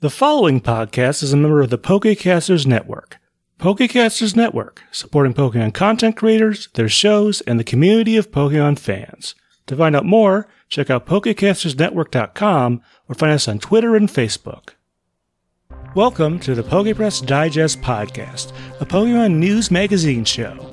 [0.00, 3.18] The following podcast is a member of the Pokecasters Network.
[3.58, 9.34] Pokecasters Network, supporting Pokemon content creators, their shows, and the community of Pokemon fans.
[9.66, 14.68] To find out more, check out PokecastersNetwork.com or find us on Twitter and Facebook.
[15.96, 20.72] Welcome to the Pokepress Digest Podcast, a Pokemon news magazine show.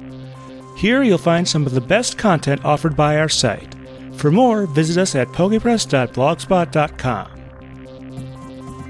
[0.78, 3.74] Here you'll find some of the best content offered by our site.
[4.18, 7.45] For more, visit us at pokepress.blogspot.com.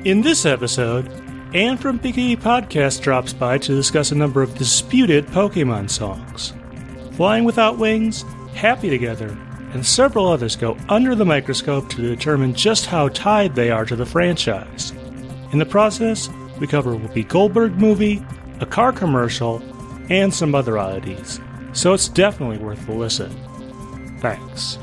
[0.05, 1.09] In this episode,
[1.55, 6.53] Anne from PKE Podcast drops by to discuss a number of disputed Pokemon songs.
[7.13, 8.23] Flying Without Wings,
[8.53, 9.35] Happy Together,
[9.73, 13.95] and several others go under the microscope to determine just how tied they are to
[13.95, 14.91] the franchise.
[15.51, 18.23] In the process, we cover a Whoopi Goldberg movie,
[18.59, 19.59] a car commercial,
[20.11, 21.39] and some other oddities.
[21.73, 23.35] So it's definitely worth the listen.
[24.19, 24.77] Thanks.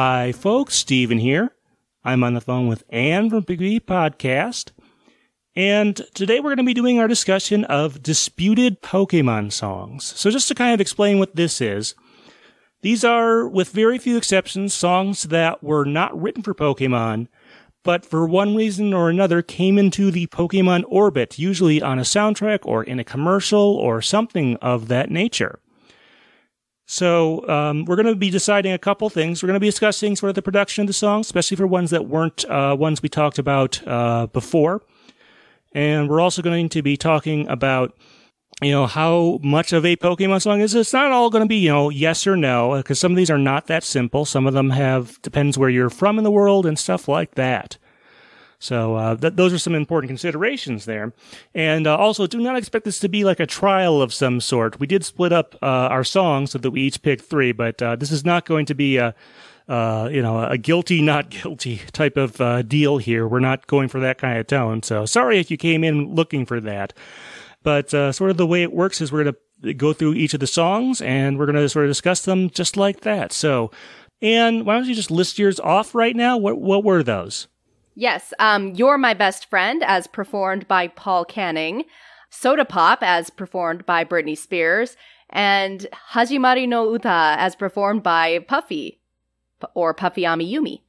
[0.00, 0.76] Hi, folks.
[0.76, 1.56] Steven here.
[2.04, 4.70] I'm on the phone with Anne from Big Podcast.
[5.56, 10.04] And today we're going to be doing our discussion of disputed Pokemon songs.
[10.04, 11.96] So just to kind of explain what this is,
[12.80, 17.26] these are, with very few exceptions, songs that were not written for Pokemon,
[17.82, 22.60] but for one reason or another came into the Pokemon orbit, usually on a soundtrack
[22.62, 25.58] or in a commercial or something of that nature.
[26.90, 29.42] So um, we're going to be deciding a couple things.
[29.42, 31.90] We're going to be discussing sort of the production of the songs, especially for ones
[31.90, 34.80] that weren't uh, ones we talked about uh, before,
[35.74, 37.94] and we're also going to be talking about
[38.62, 40.74] you know how much of a Pokemon song is.
[40.74, 43.30] It's not all going to be you know yes or no because some of these
[43.30, 44.24] are not that simple.
[44.24, 47.76] Some of them have depends where you're from in the world and stuff like that.
[48.58, 51.12] So uh, th- those are some important considerations there.
[51.54, 54.80] And uh, also, do not expect this to be like a trial of some sort.
[54.80, 57.96] We did split up uh, our songs so that we each picked three, but uh,
[57.96, 59.14] this is not going to be a
[59.68, 63.28] uh, you know a guilty not guilty type of uh, deal here.
[63.28, 64.82] We're not going for that kind of tone.
[64.82, 66.92] So sorry if you came in looking for that.
[67.62, 70.40] But sort of the way it works is we're going to go through each of
[70.40, 73.32] the songs and we're going to sort of discuss them just like that.
[73.32, 73.70] So.
[74.20, 76.36] And why don't you just list yours off right now?
[76.36, 77.46] What what were those?
[77.98, 81.82] Yes, um, You're My Best Friend, as performed by Paul Canning,
[82.30, 84.96] Soda Pop, as performed by Britney Spears,
[85.30, 89.00] and Hajimari no Uta, as performed by Puffy,
[89.74, 90.82] or Puffy Amiyumi.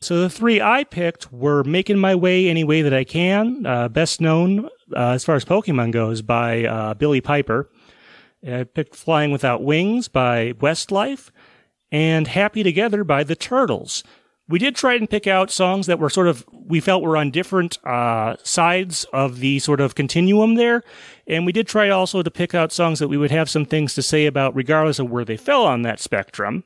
[0.00, 3.86] So the three I picked were Making My Way Any Way That I Can, uh,
[3.86, 7.70] best known uh, as far as Pokemon goes by uh, Billie Piper.
[8.44, 11.30] I picked Flying Without Wings by Westlife,
[11.92, 14.02] and Happy Together by The Turtles
[14.48, 17.30] we did try and pick out songs that were sort of we felt were on
[17.30, 20.82] different uh, sides of the sort of continuum there,
[21.26, 23.94] and we did try also to pick out songs that we would have some things
[23.94, 26.64] to say about, regardless of where they fell on that spectrum.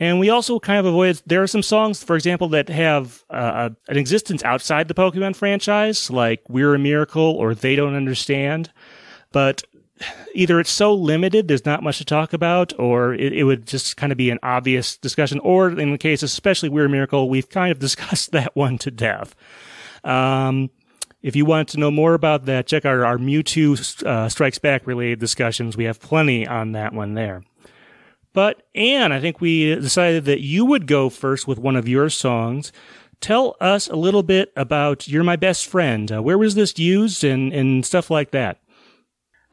[0.00, 1.22] And we also kind of avoided.
[1.26, 6.10] There are some songs, for example, that have uh, an existence outside the Pokemon franchise,
[6.10, 8.70] like "We're a Miracle" or "They Don't Understand."
[9.32, 9.62] But
[10.34, 13.96] either it's so limited, there's not much to talk about, or it, it, would just
[13.96, 15.40] kind of be an obvious discussion.
[15.40, 19.34] Or in the case, especially We're Miracle, we've kind of discussed that one to death.
[20.04, 20.70] Um,
[21.22, 24.58] if you want to know more about that, check out our, our Mewtwo uh, Strikes
[24.58, 25.76] Back related discussions.
[25.76, 27.42] We have plenty on that one there.
[28.32, 32.08] But Anne, I think we decided that you would go first with one of your
[32.08, 32.72] songs.
[33.20, 36.12] Tell us a little bit about You're My Best Friend.
[36.12, 38.60] Uh, where was this used and, and stuff like that?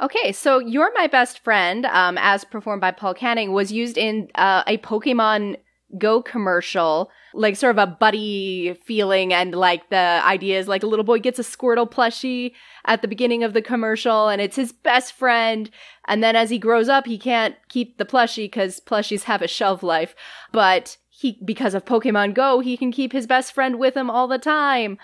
[0.05, 4.29] Okay, so You're My Best Friend, um, as performed by Paul Canning, was used in
[4.35, 5.57] uh, a Pokemon
[5.97, 10.85] Go commercial, like sort of a buddy feeling, and like the idea is like a
[10.85, 12.51] little boy gets a Squirtle plushie
[12.85, 15.71] at the beginning of the commercial, and it's his best friend.
[16.07, 19.47] And then as he grows up, he can't keep the plushie because plushies have a
[19.47, 20.13] shelf life,
[20.51, 24.27] but he, because of Pokemon Go, he can keep his best friend with him all
[24.27, 24.99] the time.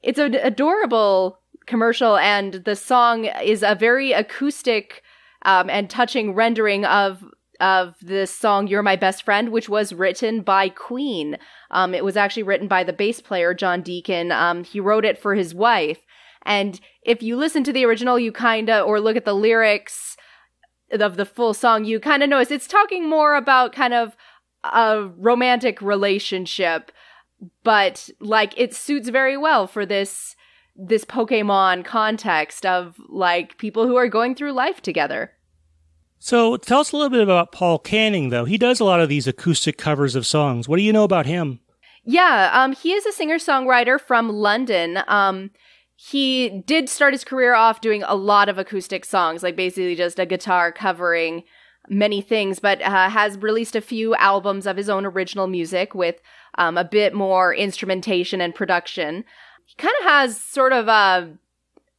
[0.00, 5.02] It's an adorable commercial, and the song is a very acoustic
[5.42, 7.24] um, and touching rendering of
[7.60, 11.38] of this song "You're My Best Friend," which was written by Queen.
[11.70, 14.32] Um, it was actually written by the bass player John Deacon.
[14.32, 16.00] Um, he wrote it for his wife,
[16.44, 20.16] and if you listen to the original, you kind of or look at the lyrics
[20.90, 24.16] of the full song, you kind of notice it's talking more about kind of
[24.62, 26.90] a romantic relationship,
[27.62, 30.33] but like it suits very well for this
[30.76, 35.32] this Pokemon context of like people who are going through life together.
[36.18, 38.46] So tell us a little bit about Paul Canning, though.
[38.46, 40.68] He does a lot of these acoustic covers of songs.
[40.68, 41.60] What do you know about him?
[42.04, 45.00] Yeah, um, he is a singer songwriter from London.
[45.06, 45.50] Um,
[45.96, 50.18] he did start his career off doing a lot of acoustic songs, like basically just
[50.18, 51.44] a guitar covering
[51.88, 56.20] many things, but uh, has released a few albums of his own original music with
[56.56, 59.24] um, a bit more instrumentation and production.
[59.64, 61.38] He kind of has sort of a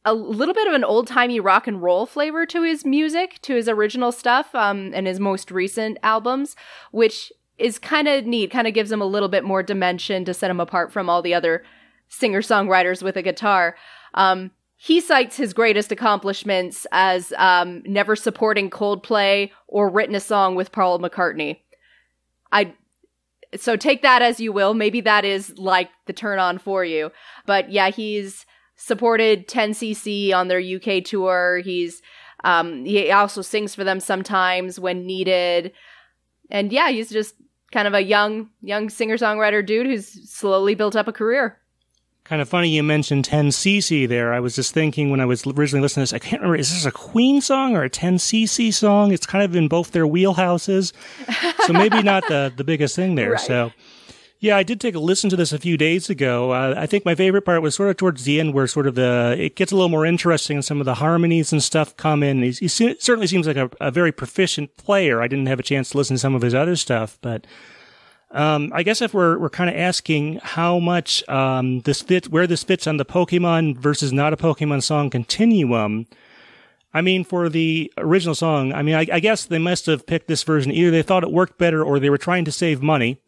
[0.04, 3.56] a little bit of an old timey rock and roll flavor to his music, to
[3.56, 6.54] his original stuff, um, and his most recent albums,
[6.92, 8.52] which is kind of neat.
[8.52, 11.22] Kind of gives him a little bit more dimension to set him apart from all
[11.22, 11.64] the other
[12.08, 13.76] singer songwriters with a guitar.
[14.14, 20.54] Um, he cites his greatest accomplishments as um, never supporting Coldplay or written a song
[20.54, 21.60] with Paul McCartney.
[22.52, 22.74] I
[23.56, 24.74] so take that as you will.
[24.74, 27.10] Maybe that is like the turn on for you.
[27.46, 31.60] But yeah, he's supported 10cc on their UK tour.
[31.64, 32.02] He's
[32.44, 35.72] um, he also sings for them sometimes when needed.
[36.50, 37.34] And yeah, he's just
[37.72, 41.58] kind of a young young singer-songwriter dude who's slowly built up a career.
[42.28, 44.32] Kind of funny you mentioned 10cc there.
[44.32, 46.72] I was just thinking when I was originally listening to this, I can't remember, is
[46.72, 49.12] this a Queen song or a 10cc song?
[49.12, 50.92] It's kind of in both their wheelhouses.
[51.66, 53.26] So maybe not the, the biggest thing there.
[53.36, 53.40] Right.
[53.40, 53.72] So,
[54.38, 56.52] yeah, I did take a listen to this a few days ago.
[56.52, 58.94] Uh, I think my favorite part was sort of towards the end where sort of
[58.94, 62.22] the, it gets a little more interesting and some of the harmonies and stuff come
[62.22, 62.42] in.
[62.42, 65.22] He, he certainly seems like a, a very proficient player.
[65.22, 67.46] I didn't have a chance to listen to some of his other stuff, but
[68.36, 72.46] um, I guess if we're we're kind of asking how much um, this fits, where
[72.46, 76.06] this fits on the Pokemon versus not a Pokemon song continuum.
[76.92, 80.28] I mean, for the original song, I mean, I, I, guess they must have picked
[80.28, 80.70] this version.
[80.70, 83.20] Either they thought it worked better, or they were trying to save money,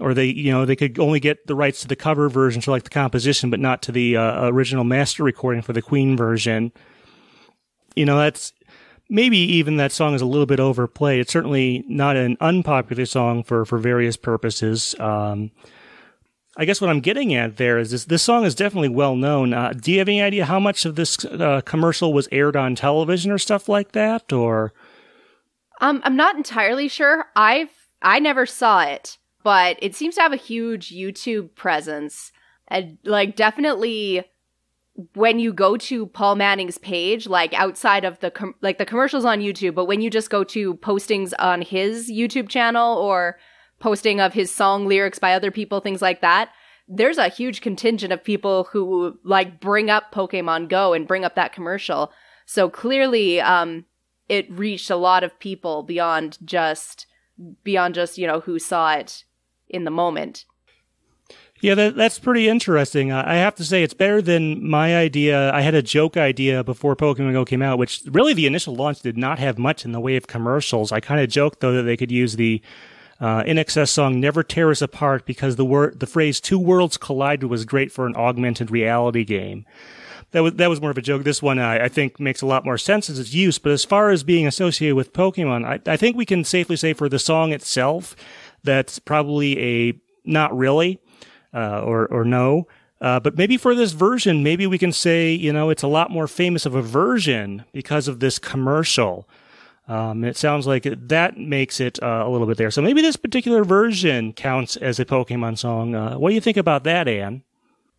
[0.00, 2.70] or they, you know, they could only get the rights to the cover version, so
[2.70, 6.72] like the composition, but not to the uh, original master recording for the Queen version.
[7.96, 8.52] You know, that's
[9.08, 11.20] maybe even that song is a little bit overplayed.
[11.20, 14.94] It's certainly not an unpopular song for for various purposes.
[14.98, 15.50] Um,
[16.58, 19.52] I guess what I'm getting at there is this: this song is definitely well known.
[19.52, 22.74] Uh, do you have any idea how much of this uh, commercial was aired on
[22.74, 24.72] television or stuff like that, or?
[25.80, 27.26] Um, I'm not entirely sure.
[27.36, 27.70] I've
[28.02, 32.32] I never saw it, but it seems to have a huge YouTube presence
[32.68, 34.24] and like definitely
[35.14, 39.24] when you go to Paul Manning's page, like outside of the com- like the commercials
[39.24, 43.38] on YouTube, but when you just go to postings on his YouTube channel or
[43.78, 46.50] posting of his song lyrics by other people, things like that,
[46.88, 51.34] there's a huge contingent of people who like bring up Pokemon Go and bring up
[51.34, 52.10] that commercial.
[52.46, 53.84] So clearly, um,
[54.28, 57.06] it reached a lot of people beyond just
[57.62, 59.24] beyond just you know who saw it
[59.68, 60.46] in the moment.
[61.60, 63.12] Yeah, that, that's pretty interesting.
[63.12, 65.50] I have to say, it's better than my idea.
[65.52, 69.00] I had a joke idea before Pokemon Go came out, which really the initial launch
[69.00, 70.92] did not have much in the way of commercials.
[70.92, 72.60] I kind of joked though that they could use the
[73.20, 73.44] uh,
[73.86, 77.90] song "Never Tear Us Apart" because the word, the phrase "two worlds collided" was great
[77.90, 79.64] for an augmented reality game.
[80.32, 81.24] That was that was more of a joke.
[81.24, 83.58] This one I, I think makes a lot more sense as its use.
[83.58, 86.92] But as far as being associated with Pokemon, I, I think we can safely say
[86.92, 88.14] for the song itself,
[88.62, 89.58] that's probably
[89.88, 91.00] a not really
[91.56, 92.68] uh, or or no.
[93.00, 96.10] Uh, but maybe for this version, maybe we can say, you know, it's a lot
[96.10, 99.28] more famous of a version because of this commercial.
[99.88, 102.70] Um, it sounds like that makes it uh, a little bit there.
[102.70, 105.94] So maybe this particular version counts as a Pokemon song.
[105.94, 107.42] Uh, what do you think about that, Anne?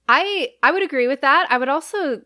[0.09, 1.47] I I would agree with that.
[1.49, 2.21] I would also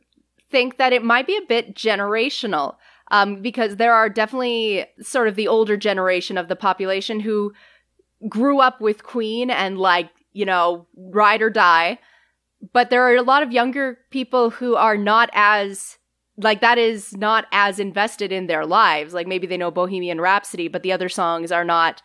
[0.50, 2.76] think that it might be a bit generational
[3.12, 7.54] um, because there are definitely sort of the older generation of the population who
[8.30, 12.00] grew up with Queen and like you know, ride or die.
[12.74, 15.98] But there are a lot of younger people who are not as
[16.38, 19.14] like that is not as invested in their lives.
[19.14, 22.02] Like maybe they know Bohemian Rhapsody, but the other songs are not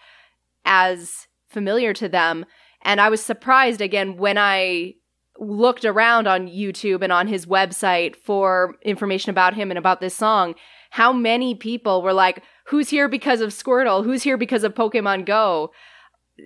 [0.65, 2.45] as familiar to them.
[2.83, 4.95] And I was surprised again when I
[5.39, 10.15] looked around on YouTube and on his website for information about him and about this
[10.15, 10.55] song,
[10.91, 14.05] how many people were like, Who's here because of Squirtle?
[14.05, 15.71] Who's here because of Pokemon Go?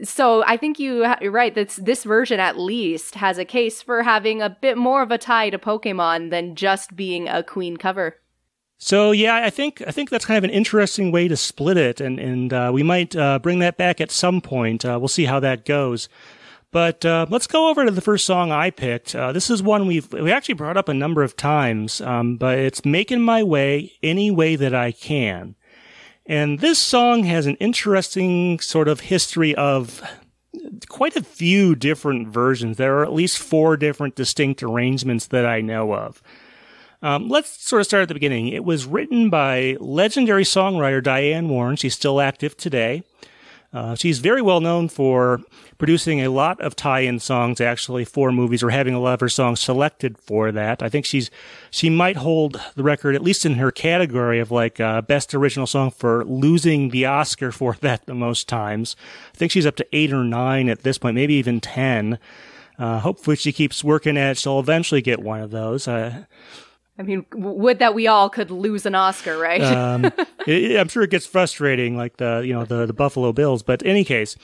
[0.02, 1.54] So I think you, you're right.
[1.54, 5.18] That this version at least has a case for having a bit more of a
[5.18, 8.16] tie to Pokemon than just being a Queen cover.
[8.78, 12.00] So yeah, I think I think that's kind of an interesting way to split it,
[12.00, 14.84] and and uh, we might uh, bring that back at some point.
[14.84, 16.08] Uh, we'll see how that goes.
[16.72, 19.14] But uh, let's go over to the first song I picked.
[19.14, 22.58] Uh, this is one we've we actually brought up a number of times, um, but
[22.58, 25.56] it's "Making My Way Any Way That I Can."
[26.30, 30.00] And this song has an interesting sort of history of
[30.88, 32.76] quite a few different versions.
[32.76, 36.22] There are at least four different distinct arrangements that I know of.
[37.02, 38.46] Um, let's sort of start at the beginning.
[38.46, 41.74] It was written by legendary songwriter Diane Warren.
[41.74, 43.02] She's still active today.
[43.72, 45.40] Uh, she's very well known for
[45.78, 49.28] producing a lot of tie-in songs actually for movies or having a lot of her
[49.28, 50.82] songs selected for that.
[50.82, 51.30] I think she's
[51.70, 55.68] she might hold the record at least in her category of like uh, best original
[55.68, 58.96] song for losing the Oscar for that the most times.
[59.34, 62.18] I think she's up to eight or nine at this point, maybe even ten.
[62.76, 64.38] Uh, hopefully she keeps working at it.
[64.38, 65.86] She'll eventually get one of those.
[67.00, 69.62] I mean, would that we all could lose an Oscar, right?
[69.62, 70.04] um,
[70.46, 73.62] it, I'm sure it gets frustrating, like the you know the the Buffalo Bills.
[73.62, 74.36] But in any case,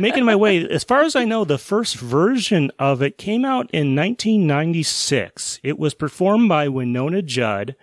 [0.00, 3.70] making my way as far as I know, the first version of it came out
[3.70, 5.60] in 1996.
[5.62, 7.76] It was performed by Wynonna Judd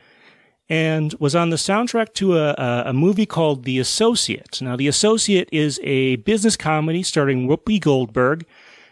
[0.67, 2.55] and was on the soundtrack to a,
[2.87, 4.59] a, movie called The Associate.
[4.63, 8.47] Now, The Associate is a business comedy starring Whoopi Goldberg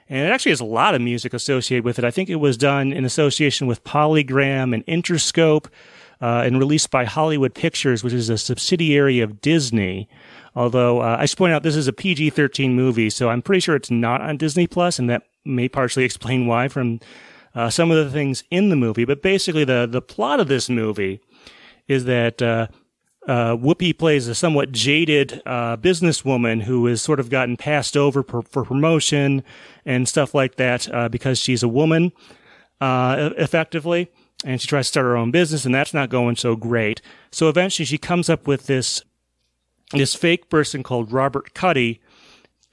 [0.09, 2.05] and it actually has a lot of music associated with it.
[2.05, 5.67] I think it was done in association with Polygram and Interscope
[6.21, 10.07] uh, and released by Hollywood Pictures, which is a subsidiary of Disney.
[10.55, 13.59] Although uh, I should point out this is a PG 13 movie, so I'm pretty
[13.59, 16.99] sure it's not on Disney Plus, and that may partially explain why from
[17.55, 19.05] uh, some of the things in the movie.
[19.05, 21.19] But basically, the, the plot of this movie
[21.87, 22.41] is that
[23.27, 28.21] uh, Whoopi plays a somewhat jaded uh, businesswoman who has sort of gotten passed over
[28.23, 29.43] for, for promotion
[29.85, 32.11] and stuff like that uh, because she's a woman,
[32.81, 34.09] uh, effectively,
[34.43, 37.01] and she tries to start her own business, and that's not going so great.
[37.31, 39.01] So eventually, she comes up with this
[39.91, 42.01] this fake person called Robert Cutty,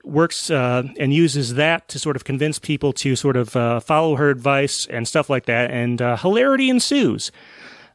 [0.04, 4.16] works uh, and uses that to sort of convince people to sort of uh, follow
[4.16, 7.30] her advice and stuff like that, and hilarity ensues.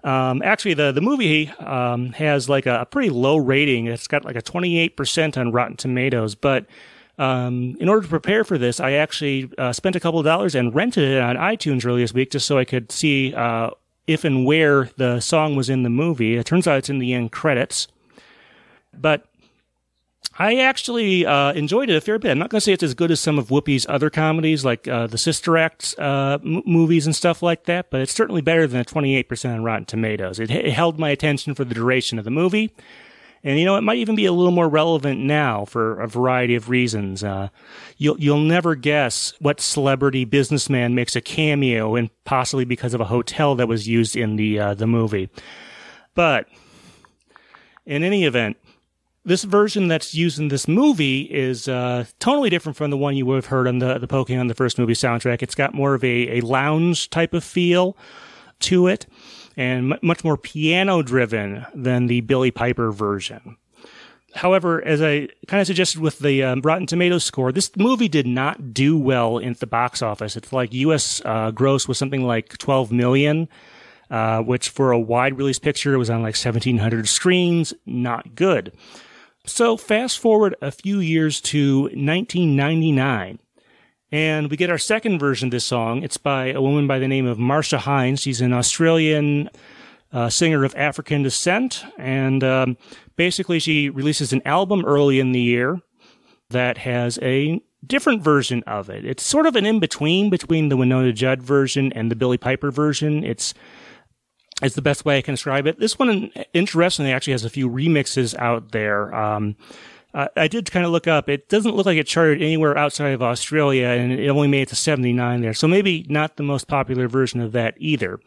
[0.05, 3.87] Um, actually, the the movie um, has like a, a, pretty low rating.
[3.87, 6.35] It's got like a 28% on Rotten Tomatoes.
[6.35, 6.67] But
[7.17, 10.53] um, in order to prepare for this, I actually uh, spent a couple of dollars
[10.53, 13.71] and rented it on iTunes earlier this week just so I could see uh,
[14.05, 16.37] if and where the song was in the movie.
[16.37, 17.87] It turns out it's in the end credits.
[18.93, 19.25] But
[20.37, 22.31] I actually uh, enjoyed it a fair bit.
[22.31, 24.85] I'm not going to say it's as good as some of Whoopi's other comedies, like
[24.85, 28.67] uh, the Sister Act uh, m- movies and stuff like that, but it's certainly better
[28.67, 30.39] than a 28% on Rotten Tomatoes.
[30.39, 32.75] It, it, held my attention for the duration of the movie.
[33.45, 36.55] And you know, it might even be a little more relevant now for a variety
[36.55, 37.23] of reasons.
[37.23, 37.49] Uh,
[37.95, 43.05] you'll you'll never guess what celebrity businessman makes a cameo, and possibly because of a
[43.05, 45.29] hotel that was used in the uh, the movie.
[46.15, 46.47] But
[47.85, 48.57] in any event,
[49.25, 53.25] this version that's used in this movie is uh, totally different from the one you
[53.25, 55.41] would have heard on the the Pokemon the first movie soundtrack.
[55.41, 57.97] It's got more of a, a lounge type of feel
[58.61, 59.07] to it,
[59.57, 63.57] and much more piano driven than the Billie Piper version.
[64.35, 68.27] However, as I kind of suggested with the um, Rotten Tomatoes score, this movie did
[68.27, 70.35] not do well in the box office.
[70.35, 71.21] It's like U.S.
[71.23, 73.47] Uh, gross was something like 12 million,
[74.11, 77.73] uh, which for a wide release picture was on like 1,700 screens.
[77.85, 78.73] Not good.
[79.47, 83.39] So fast forward a few years to 1999,
[84.11, 86.01] and we get our second version of this song.
[86.01, 88.21] It's by a woman by the name of Marcia Hines.
[88.21, 89.51] She's an Australian
[90.11, 92.77] uh, singer of African descent, and um,
[93.17, 95.79] basically she releases an album early in the year
[96.49, 99.05] that has a different version of it.
[99.05, 102.71] It's sort of an in between between the Wynonna Judd version and the Billie Piper
[102.71, 103.23] version.
[103.23, 103.53] It's
[104.61, 105.79] is the best way I can describe it.
[105.79, 109.13] This one, interestingly, actually has a few remixes out there.
[109.13, 109.55] Um,
[110.13, 111.27] I did kind of look up.
[111.27, 114.69] It doesn't look like it charted anywhere outside of Australia, and it only made it
[114.69, 115.53] to 79 there.
[115.53, 118.21] So maybe not the most popular version of that either.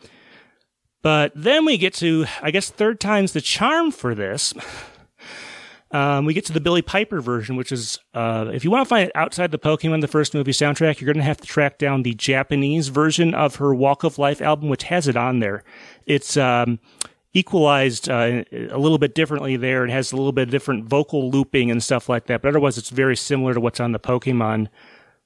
[1.01, 4.53] But then we get to, I guess, third time's the charm for this.
[5.91, 8.89] Um, we get to the Billie Piper version, which is, uh, if you want to
[8.89, 11.79] find it outside the Pokemon, the first movie soundtrack, you're going to have to track
[11.79, 15.65] down the Japanese version of her Walk of Life album, which has it on there.
[16.09, 16.81] It's, um,
[17.35, 19.85] equalized uh, a little bit differently there.
[19.85, 22.43] It has a little bit different vocal looping and stuff like that.
[22.43, 24.69] But otherwise, it's very similar to what's on the Pokemon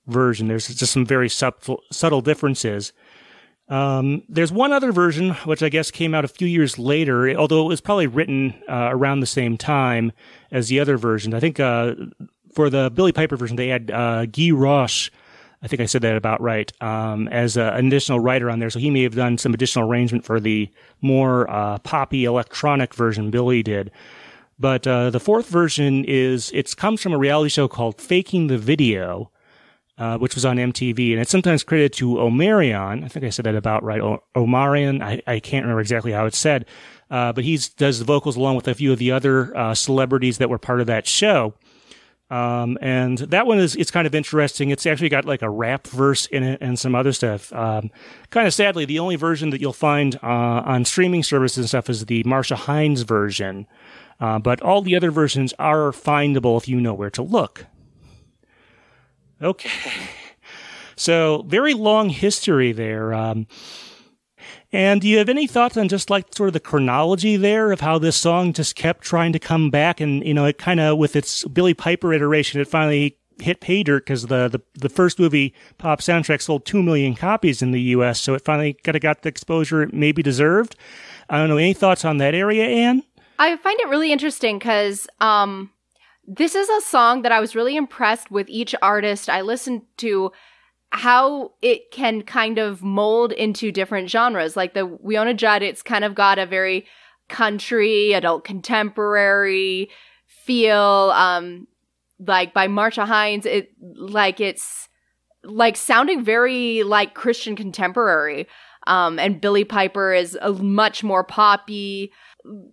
[0.06, 0.48] version.
[0.48, 2.92] There's just some very subtle, subtle differences.
[3.68, 7.64] Um, there's one other version, which I guess came out a few years later, although
[7.64, 10.12] it was probably written uh, around the same time
[10.50, 11.32] as the other version.
[11.32, 11.94] I think uh,
[12.54, 15.10] for the Billie Piper version, they had uh, Guy Roche,
[15.62, 18.71] I think I said that about right, um, as an additional writer on there.
[18.71, 20.69] So he may have done some additional arrangement for the
[21.00, 23.92] more uh, poppy electronic version Billie did.
[24.59, 28.59] But uh, the fourth version is it comes from a reality show called Faking the
[28.59, 29.31] Video,
[29.99, 33.04] uh, which was on MTV, and it's sometimes credited to Omarion.
[33.04, 34.00] I think I said that about right.
[34.00, 35.02] O- Omarion.
[35.02, 36.66] I, I can't remember exactly how it's said,
[37.11, 40.38] uh, but he does the vocals along with a few of the other uh, celebrities
[40.38, 41.54] that were part of that show.
[42.32, 44.70] Um, and that one is it's kind of interesting.
[44.70, 47.52] It's actually got like a rap verse in it and some other stuff.
[47.52, 47.90] Um,
[48.30, 51.90] kind of sadly, the only version that you'll find uh, on streaming services and stuff
[51.90, 53.66] is the Marcia Hines version.
[54.18, 57.66] Uh, but all the other versions are findable if you know where to look.
[59.40, 59.92] Okay.
[60.94, 63.14] So, very long history there.
[63.14, 63.46] Um,
[64.73, 67.81] and do you have any thoughts on just like sort of the chronology there of
[67.81, 70.97] how this song just kept trying to come back and, you know, it kind of
[70.97, 75.19] with its Billie Piper iteration, it finally hit pay dirt because the, the, the first
[75.19, 78.21] movie pop soundtrack sold 2 million copies in the US.
[78.21, 80.75] So it finally kind of got the exposure it maybe deserved.
[81.29, 81.59] I don't know.
[81.59, 83.02] Any thoughts on that area, Anne?
[83.38, 85.71] I find it really interesting because, um,
[86.26, 90.31] this is a song that I was really impressed with each artist I listened to
[90.92, 94.56] how it can kind of mold into different genres.
[94.56, 96.87] Like the Wynonna Judd, it's kind of got a very
[97.28, 99.88] country, adult contemporary
[100.26, 101.12] feel.
[101.14, 101.66] Um,
[102.20, 104.88] like by Marcia Hines, it like it's
[105.42, 108.46] like sounding very like Christian contemporary.
[108.87, 112.12] Um, and Billie Piper is a much more poppy.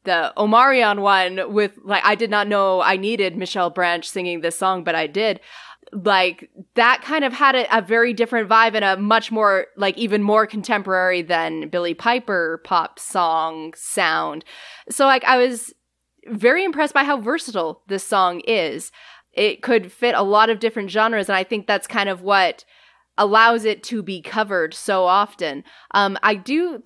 [0.03, 4.57] The Omarion one with like I did not know I needed Michelle Branch singing this
[4.57, 5.39] song, but I did
[5.91, 9.98] like that kind of had a, a, very different vibe and a much more like
[9.98, 14.46] even more contemporary than Billie Piper pop song sound.
[14.89, 15.74] So like I was
[16.27, 18.91] very impressed by how versatile this song is.
[19.34, 22.65] It could fit a lot of different genres and I think that's kind of what
[23.17, 25.63] allows it to be covered so often.
[25.91, 26.84] Um I do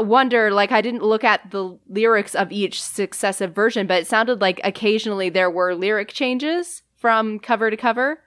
[0.00, 4.40] wonder like I didn't look at the lyrics of each successive version but it sounded
[4.40, 8.20] like occasionally there were lyric changes from cover to cover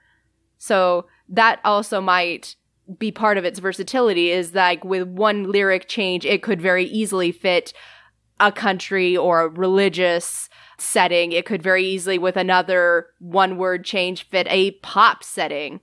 [0.58, 2.56] so that also might
[2.98, 7.32] be part of its versatility is like with one lyric change, it could very easily
[7.32, 7.72] fit
[8.40, 11.32] a country or a religious setting.
[11.32, 15.80] It could very easily, with another one word change, fit a pop setting.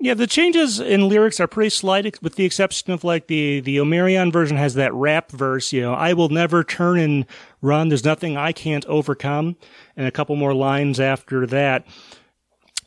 [0.00, 3.78] Yeah, the changes in lyrics are pretty slight, with the exception of like the the
[3.78, 5.72] Omarion version has that rap verse.
[5.72, 7.26] You know, I will never turn and
[7.62, 7.88] run.
[7.88, 9.56] There's nothing I can't overcome,
[9.96, 11.84] and a couple more lines after that.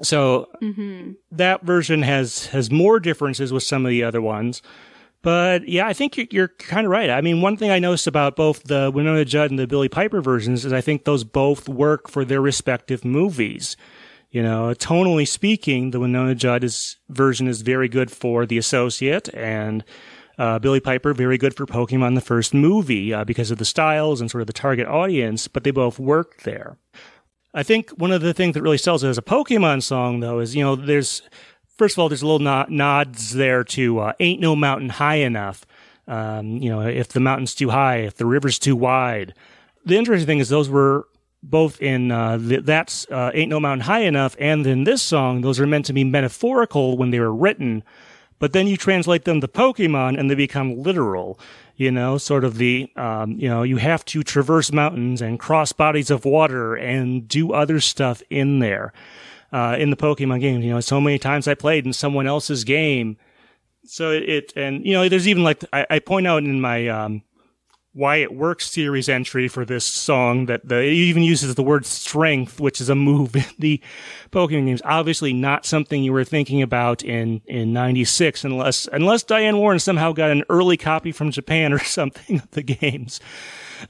[0.03, 1.11] So mm-hmm.
[1.31, 4.61] that version has has more differences with some of the other ones.
[5.23, 7.09] But yeah, I think you're, you're kind of right.
[7.09, 10.19] I mean, one thing I noticed about both the Wynonna Judd and the Billie Piper
[10.19, 13.77] versions is I think those both work for their respective movies.
[14.31, 19.29] You know, tonally speaking, the Wynonna Judd is, version is very good for The Associate,
[19.35, 19.83] and
[20.39, 24.21] uh, Billie Piper very good for Pokemon the first movie uh, because of the styles
[24.21, 25.47] and sort of the target audience.
[25.47, 26.77] But they both work there.
[27.53, 30.39] I think one of the things that really sells it as a Pokemon song, though,
[30.39, 31.21] is you know there's
[31.77, 35.15] first of all there's a little nod, nods there to uh, "Ain't No Mountain High
[35.15, 35.65] Enough."
[36.07, 39.33] Um, you know, if the mountain's too high, if the river's too wide.
[39.85, 41.07] The interesting thing is those were
[41.43, 45.59] both in uh, that's uh, "Ain't No Mountain High Enough" and in this song, those
[45.59, 47.83] are meant to be metaphorical when they were written,
[48.41, 51.39] but then you translate them to Pokemon and they become literal
[51.81, 55.71] you know, sort of the, um, you know, you have to traverse mountains and cross
[55.71, 58.93] bodies of water and do other stuff in there.
[59.51, 62.63] Uh, in the Pokemon game, you know, so many times I played in someone else's
[62.63, 63.17] game.
[63.83, 66.87] So it, it and, you know, there's even like, I, I point out in my,
[66.87, 67.23] um,
[67.93, 71.85] why it works series entry for this song that the, it even uses the word
[71.85, 73.81] strength, which is a move in the
[74.31, 74.81] Pokemon games.
[74.85, 80.13] Obviously not something you were thinking about in, in 96 unless, unless Diane Warren somehow
[80.13, 83.19] got an early copy from Japan or something of the games,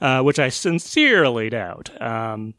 [0.00, 1.90] uh, which I sincerely doubt.
[2.02, 2.54] Um,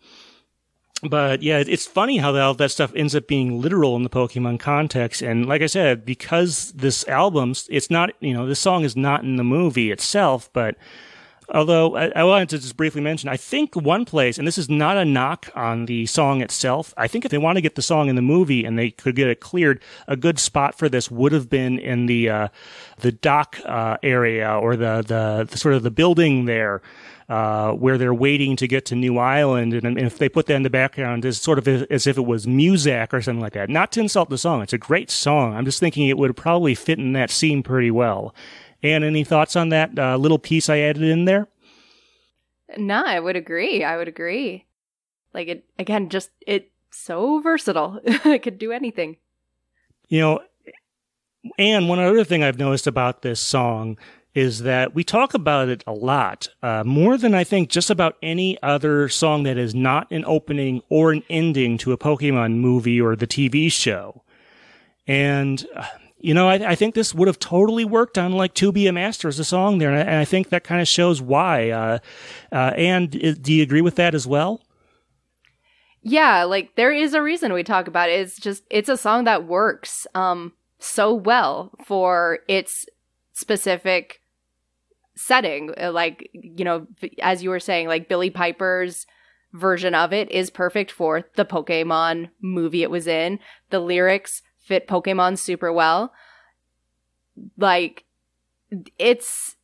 [1.01, 4.61] but yeah, it's funny how all that stuff ends up being literal in the Pokemon
[4.61, 5.21] context.
[5.21, 9.23] And like I said, because this album, it's not, you know, this song is not
[9.23, 10.77] in the movie itself, but
[11.53, 14.69] Although I, I, wanted to just briefly mention, I think one place, and this is
[14.69, 16.95] not a knock on the song itself.
[16.97, 19.15] I think if they want to get the song in the movie and they could
[19.15, 22.47] get it cleared, a good spot for this would have been in the uh,
[23.01, 26.81] the dock uh, area or the, the, the sort of the building there.
[27.29, 30.55] Uh, where they're waiting to get to New Island, and, and, if they put that
[30.55, 33.69] in the background, it's sort of as if it was Muzak or something like that.
[33.69, 35.55] Not to insult the song; it's a great song.
[35.55, 38.35] I'm just thinking it would probably fit in that scene pretty well.
[38.83, 41.47] And any thoughts on that uh, little piece I added in there?
[42.77, 43.83] No, I would agree.
[43.83, 44.65] I would agree.
[45.33, 47.99] Like it again, just it's so versatile.
[48.05, 49.17] it could do anything.
[50.09, 50.39] You know,
[51.57, 53.97] and one other thing I've noticed about this song
[54.35, 58.17] is that we talk about it a lot, uh, more than I think just about
[58.21, 62.99] any other song that is not an opening or an ending to a Pokemon movie
[62.99, 64.23] or the TV show.
[65.05, 65.85] And uh,
[66.23, 68.93] you know, I, I, think this would have totally worked on like "To Be a
[68.93, 71.69] Master" as a song there, and I, and I think that kind of shows why.
[71.69, 71.99] Uh,
[72.49, 74.61] uh, and do you agree with that as well?
[76.01, 78.21] Yeah, like there is a reason we talk about it.
[78.21, 82.85] It's just it's a song that works um so well for its
[83.33, 84.21] specific
[85.15, 85.73] setting.
[85.77, 86.87] Uh, like you know,
[87.21, 89.05] as you were saying, like Billie Piper's
[89.51, 93.39] version of it is perfect for the Pokemon movie it was in.
[93.71, 96.13] The lyrics fit Pokemon super well.
[97.57, 98.05] Like,
[98.97, 99.55] it's,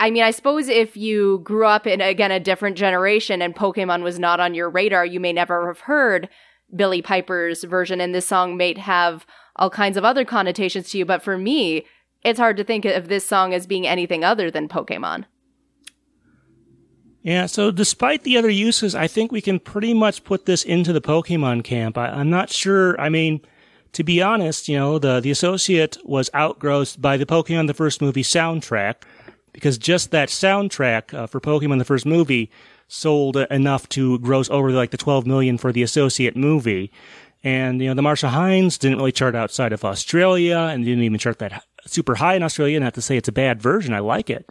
[0.00, 4.02] I mean, I suppose if you grew up in, again, a different generation and Pokemon
[4.02, 6.28] was not on your radar, you may never have heard
[6.74, 11.04] Billie Piper's version, and this song may have all kinds of other connotations to you.
[11.04, 11.86] But for me,
[12.24, 15.26] it's hard to think of this song as being anything other than Pokemon.
[17.22, 20.92] Yeah, so despite the other uses, I think we can pretty much put this into
[20.92, 21.98] the Pokemon camp.
[21.98, 23.00] I, am not sure.
[23.00, 23.40] I mean,
[23.96, 28.02] to be honest, you know, the, the associate was outgrossed by the Pokemon the first
[28.02, 28.96] movie soundtrack
[29.54, 32.50] because just that soundtrack uh, for Pokemon the first movie
[32.88, 36.92] sold enough to gross over like the 12 million for the associate movie.
[37.42, 41.18] And, you know, the Marcia Hines didn't really chart outside of Australia and didn't even
[41.18, 42.78] chart that super high in Australia.
[42.78, 43.94] Not to say it's a bad version.
[43.94, 44.46] I like it.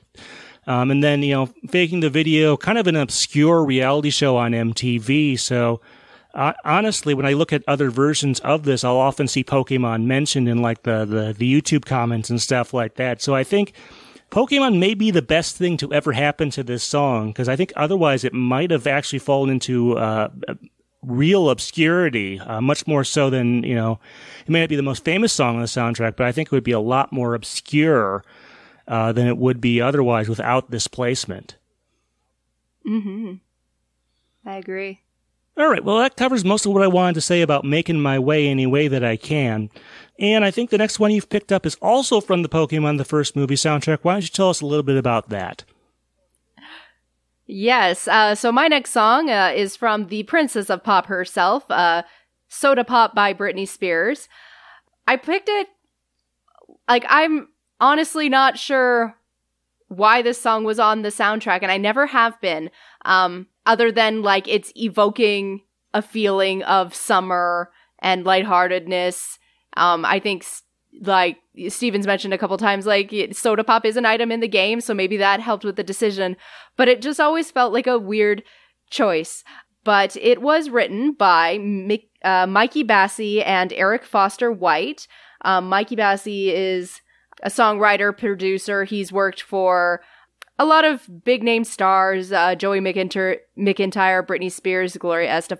[0.66, 4.54] Um, and then, you know, faking the video, kind of an obscure reality show on
[4.54, 5.40] MTV.
[5.40, 5.82] So,
[6.36, 10.50] uh, honestly, when I look at other versions of this, I'll often see Pokemon mentioned
[10.50, 13.22] in like the, the, the YouTube comments and stuff like that.
[13.22, 13.74] So I think
[14.32, 17.72] Pokemon may be the best thing to ever happen to this song because I think
[17.78, 20.30] otherwise it might have actually fallen into uh,
[21.02, 24.00] real obscurity, uh, much more so than, you know,
[24.46, 26.52] it may not be the most famous song on the soundtrack, but I think it
[26.52, 28.26] would be a lot more obscure
[28.90, 31.56] uh, than it would be otherwise without this placement.
[32.86, 33.36] Mm-hmm.
[34.46, 35.02] I agree.
[35.58, 35.84] All right.
[35.84, 38.66] Well, that covers most of what I wanted to say about making my way any
[38.66, 39.70] way that I can.
[40.20, 43.06] And I think the next one you've picked up is also from the Pokemon the
[43.06, 44.00] first movie soundtrack.
[44.02, 45.64] Why don't you tell us a little bit about that?
[47.48, 48.08] Yes.
[48.08, 52.04] Uh, so my next song uh, is from the Princess of Pop herself, uh,
[52.50, 54.28] Soda Pop by Britney Spears.
[55.08, 55.68] I picked it,
[56.88, 59.16] like, I'm honestly not sure
[59.88, 62.72] why this song was on the soundtrack, and I never have been,
[63.04, 65.62] um, other than, like, it's evoking
[65.94, 69.40] a feeling of summer and lightheartedness.
[69.78, 70.46] Um, I think
[71.02, 74.82] like Steven's mentioned a couple times, like soda pop is an item in the game,
[74.82, 76.38] so maybe that helped with the decision.
[76.78, 78.44] But it just always felt like a weird
[78.90, 79.44] choice.
[79.84, 85.08] But it was written by Mick, uh, Mikey Bassie and Eric Foster White.
[85.44, 87.02] Um, Mikey Bassie is
[87.44, 88.84] a songwriter, producer.
[88.84, 90.02] He's worked for
[90.58, 95.60] a lot of big name stars uh, Joey McIntyre, McIntyre, Britney Spears, Gloria Estef-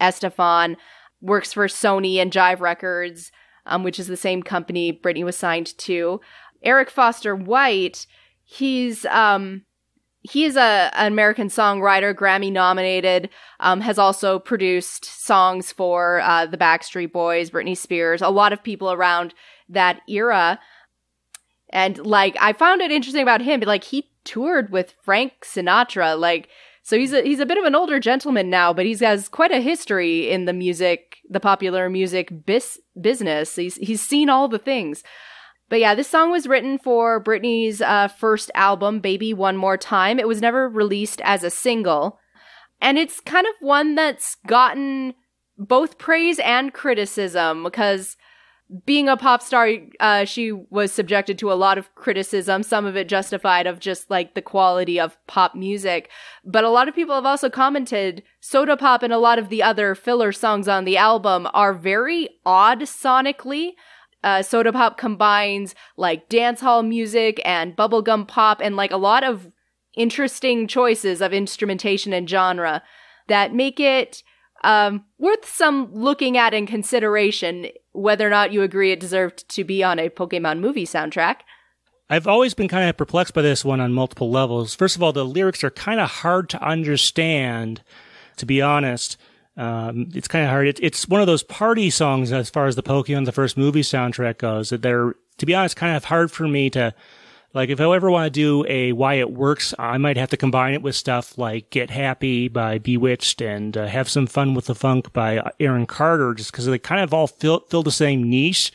[0.00, 0.76] Estefan.
[1.22, 3.32] Works for Sony and Jive Records
[3.66, 6.20] um, which is the same company Britney was signed to.
[6.62, 8.06] Eric Foster White,
[8.44, 9.64] he's um,
[10.22, 13.28] he's a an American songwriter, Grammy nominated.
[13.60, 18.62] Um, has also produced songs for uh, the Backstreet Boys, Britney Spears, a lot of
[18.62, 19.34] people around
[19.68, 20.58] that era.
[21.70, 23.60] And like, I found it interesting about him.
[23.60, 26.18] Like, he toured with Frank Sinatra.
[26.18, 26.48] Like,
[26.82, 29.52] so he's a he's a bit of an older gentleman now, but he has quite
[29.52, 33.56] a history in the music, the popular music bis- business.
[33.56, 35.02] He's he's seen all the things.
[35.68, 40.20] But yeah, this song was written for Britney's uh, first album, Baby One More Time.
[40.20, 42.20] It was never released as a single.
[42.80, 45.14] And it's kind of one that's gotten
[45.58, 48.16] both praise and criticism because
[48.84, 52.96] being a pop star, uh, she was subjected to a lot of criticism, some of
[52.96, 56.10] it justified of just like the quality of pop music.
[56.44, 59.62] But a lot of people have also commented Soda Pop and a lot of the
[59.62, 63.72] other filler songs on the album are very odd sonically.
[64.24, 69.22] Uh, Soda Pop combines like dance hall music and bubblegum pop and like a lot
[69.22, 69.52] of
[69.96, 72.82] interesting choices of instrumentation and genre
[73.28, 74.24] that make it
[74.64, 79.64] um, worth some looking at and consideration whether or not you agree it deserved to
[79.64, 81.36] be on a Pokemon movie soundtrack.
[82.08, 84.74] I've always been kind of perplexed by this one on multiple levels.
[84.74, 87.82] First of all, the lyrics are kind of hard to understand,
[88.36, 89.16] to be honest.
[89.56, 90.68] Um, it's kind of hard.
[90.68, 93.82] It, it's one of those party songs as far as the Pokemon, the first movie
[93.82, 96.94] soundtrack goes, that they're, to be honest, kind of hard for me to
[97.56, 100.36] like if I ever want to do a why it works, I might have to
[100.36, 104.66] combine it with stuff like Get Happy by B*Witched and uh, Have Some Fun with
[104.66, 108.28] the Funk by Aaron Carter, just because they kind of all fill, fill the same
[108.28, 108.74] niche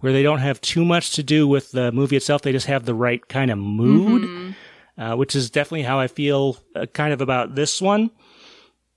[0.00, 2.40] where they don't have too much to do with the movie itself.
[2.40, 5.02] They just have the right kind of mood, mm-hmm.
[5.02, 8.10] uh, which is definitely how I feel uh, kind of about this one.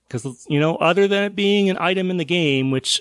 [0.08, 3.00] Because, you know, other than it being an item in the game, which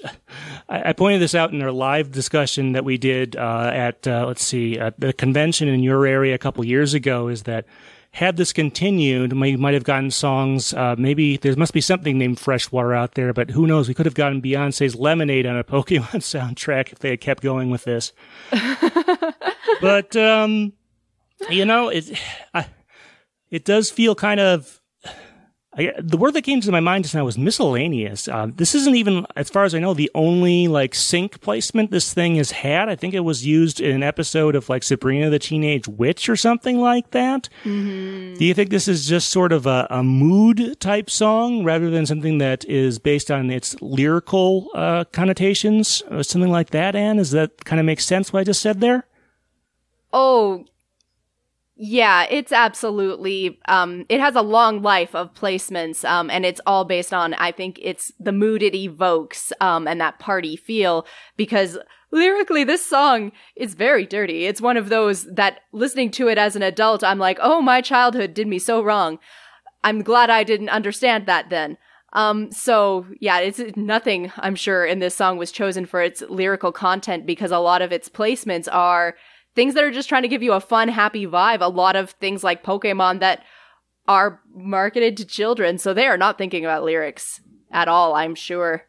[0.67, 4.25] I, I pointed this out in our live discussion that we did uh, at, uh,
[4.27, 7.65] let's see, at the convention in your area a couple years ago, is that
[8.11, 10.73] had this continued, we might have gotten songs.
[10.73, 13.87] Uh, maybe there must be something named Freshwater out there, but who knows?
[13.87, 17.69] We could have gotten Beyonce's Lemonade on a Pokemon soundtrack if they had kept going
[17.69, 18.13] with this.
[19.81, 20.73] but um,
[21.49, 22.19] you know, it
[22.53, 22.65] I,
[23.51, 24.76] it does feel kind of
[25.77, 28.27] I, the word that came to my mind just now was miscellaneous.
[28.27, 32.13] Uh, this isn't even, as far as I know, the only like sync placement this
[32.13, 32.89] thing has had.
[32.89, 36.35] I think it was used in an episode of like Sabrina the Teenage Witch or
[36.35, 37.47] something like that.
[37.63, 38.39] Mm-hmm.
[38.39, 42.05] Do you think this is just sort of a, a, mood type song rather than
[42.05, 46.95] something that is based on its lyrical uh, connotations or something like that?
[46.95, 49.05] Anne, does that kind of make sense what I just said there?
[50.11, 50.65] Oh,
[51.79, 56.85] yeah, it's absolutely um it has a long life of placements um and it's all
[56.85, 61.77] based on I think it's the mood it evokes um and that party feel because
[62.11, 64.45] lyrically this song is very dirty.
[64.45, 67.81] It's one of those that listening to it as an adult I'm like, "Oh, my
[67.81, 69.19] childhood did me so wrong."
[69.83, 71.77] I'm glad I didn't understand that then.
[72.13, 76.71] Um, so yeah, it's nothing I'm sure in this song was chosen for its lyrical
[76.71, 79.15] content because a lot of its placements are
[79.57, 81.61] things that are just trying to give you a fun, happy vibe.
[81.61, 83.43] A lot of things like Pokemon that
[84.07, 87.41] are marketed to children, so they are not thinking about lyrics
[87.71, 88.83] at all, I'm sure.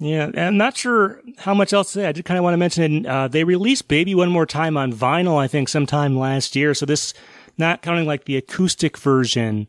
[0.00, 2.06] Yeah, I'm not sure how much else to say.
[2.06, 3.06] I did kind of want to mention.
[3.06, 6.74] Uh, they released Baby One More Time on vinyl, I think, sometime last year.
[6.74, 7.14] So this,
[7.56, 9.68] not counting like the acoustic version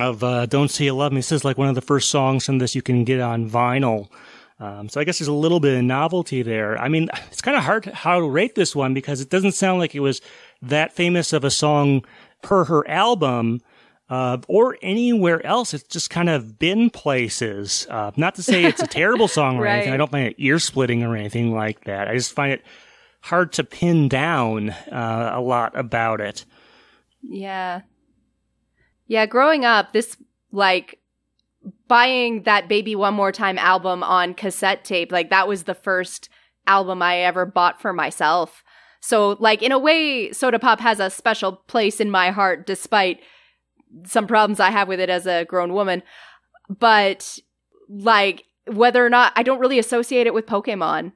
[0.00, 2.44] of uh, Don't Say You Love Me, this is like one of the first songs
[2.44, 4.08] from this you can get on vinyl.
[4.64, 6.78] Um, so I guess there's a little bit of novelty there.
[6.78, 9.78] I mean, it's kind of hard how to rate this one because it doesn't sound
[9.78, 10.22] like it was
[10.62, 12.04] that famous of a song
[12.42, 13.60] per her album.
[14.10, 15.72] Uh, or anywhere else.
[15.72, 17.86] It's just kind of been places.
[17.88, 19.76] Uh, not to say it's a terrible song or right.
[19.76, 19.94] anything.
[19.94, 22.06] I don't find it ear splitting or anything like that.
[22.06, 22.62] I just find it
[23.22, 26.44] hard to pin down uh, a lot about it.
[27.22, 27.80] Yeah.
[29.06, 30.18] Yeah, growing up, this
[30.52, 31.00] like
[31.88, 36.28] buying that Baby One More Time album on cassette tape, like that was the first
[36.66, 38.62] album I ever bought for myself.
[39.00, 43.20] So, like, in a way, Soda Pop has a special place in my heart, despite
[44.06, 46.02] some problems I have with it as a grown woman.
[46.70, 47.38] But,
[47.86, 51.12] like, whether or not I don't really associate it with Pokemon.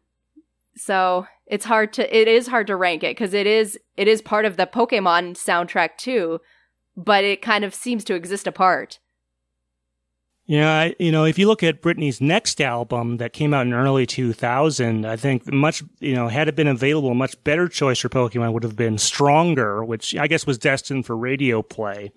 [0.77, 4.21] So it's hard to, it is hard to rank it because it is, it is
[4.21, 6.41] part of the Pokemon soundtrack too,
[6.95, 8.99] but it kind of seems to exist apart.
[10.49, 14.07] Yeah, you know, if you look at Britney's next album that came out in early
[14.07, 18.09] 2000, I think much, you know, had it been available, a much better choice for
[18.09, 22.13] Pokemon would have been Stronger, which I guess was destined for radio play.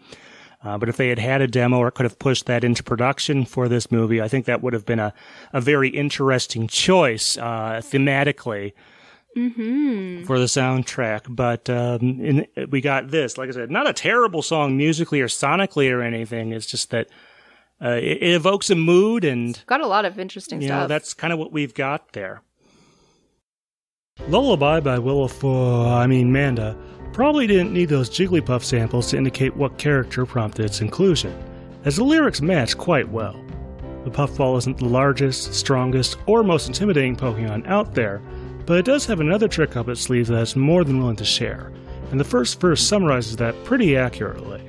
[0.63, 3.43] Uh, but if they had had a demo or could have pushed that into production
[3.43, 5.13] for this movie, I think that would have been a,
[5.51, 8.71] a very interesting choice uh, thematically
[9.35, 10.23] mm-hmm.
[10.23, 11.25] for the soundtrack.
[11.27, 15.27] But um, in, we got this, like I said, not a terrible song musically or
[15.27, 16.53] sonically or anything.
[16.53, 17.09] It's just that
[17.83, 20.83] uh, it, it, evokes a mood and got a lot of interesting you stuff.
[20.83, 22.41] Know, that's kind of what we've got there.
[24.27, 26.77] Lullaby by Willow for I mean Manda
[27.13, 31.35] probably didn't need those Jigglypuff samples to indicate what character prompted its inclusion,
[31.83, 33.43] as the lyrics match quite well.
[34.03, 38.21] The Puffball isn't the largest, strongest, or most intimidating Pokemon out there,
[38.65, 41.25] but it does have another trick up its sleeve that it's more than willing to
[41.25, 41.71] share,
[42.11, 44.61] and the first verse summarizes that pretty accurately.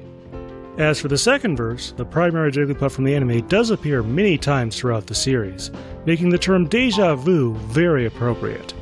[0.78, 4.74] As for the second verse, the primary Jigglypuff from the anime does appear many times
[4.74, 5.70] throughout the series,
[6.06, 8.72] making the term deja vu very appropriate.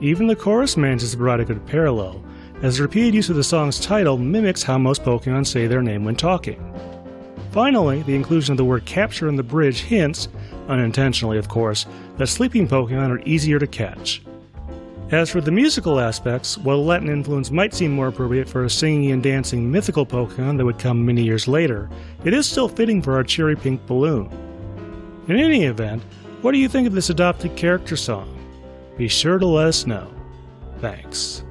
[0.00, 2.22] Even the chorus manages to provide a good parallel,
[2.62, 6.04] as the repeated use of the song's title mimics how most Pokemon say their name
[6.04, 6.62] when talking.
[7.50, 10.28] Finally, the inclusion of the word capture in the bridge hints,
[10.68, 11.86] unintentionally of course,
[12.18, 14.22] that sleeping Pokemon are easier to catch.
[15.14, 19.12] As for the musical aspects, while Latin influence might seem more appropriate for a singing
[19.12, 21.88] and dancing mythical Pokemon that would come many years later,
[22.24, 24.28] it is still fitting for our cherry pink balloon.
[25.28, 26.02] In any event,
[26.42, 28.28] what do you think of this adopted character song?
[28.96, 30.12] Be sure to let us know.
[30.80, 31.44] Thanks.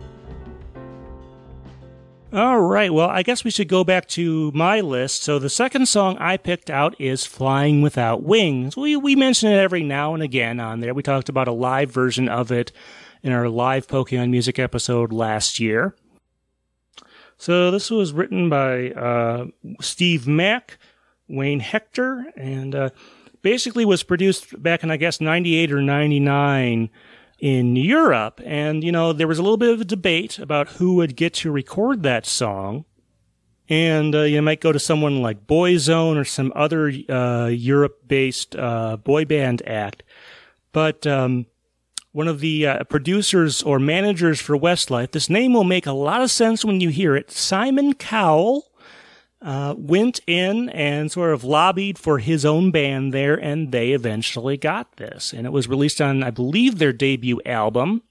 [2.33, 5.23] All right, well, I guess we should go back to my list.
[5.23, 8.75] So the second song I picked out is Flying Without Wings.
[8.75, 10.93] We, we mention it every now and again on there.
[10.93, 12.73] We talked about a live version of it
[13.23, 15.95] in our live Pokemon music episode last year.
[17.37, 19.45] So this was written by uh,
[19.81, 20.77] Steve Mac,
[21.27, 22.89] Wayne Hector, and uh,
[23.41, 26.89] basically was produced back in I guess '98 or '99
[27.39, 28.41] in Europe.
[28.45, 31.33] And you know there was a little bit of a debate about who would get
[31.35, 32.85] to record that song.
[33.69, 38.97] And uh, you might go to someone like Boyzone or some other uh, Europe-based uh,
[38.97, 40.03] boy band act,
[40.73, 41.45] but um,
[42.13, 45.11] one of the uh, producers or managers for Westlife.
[45.11, 47.31] This name will make a lot of sense when you hear it.
[47.31, 48.71] Simon Cowell
[49.41, 54.57] uh, went in and sort of lobbied for his own band there, and they eventually
[54.57, 55.33] got this.
[55.33, 58.03] And it was released on, I believe, their debut album.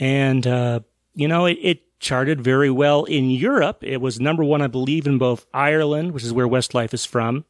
[0.00, 0.80] And, uh,
[1.14, 3.78] you know, it, it charted very well in Europe.
[3.82, 7.44] It was number one, I believe, in both Ireland, which is where Westlife is from,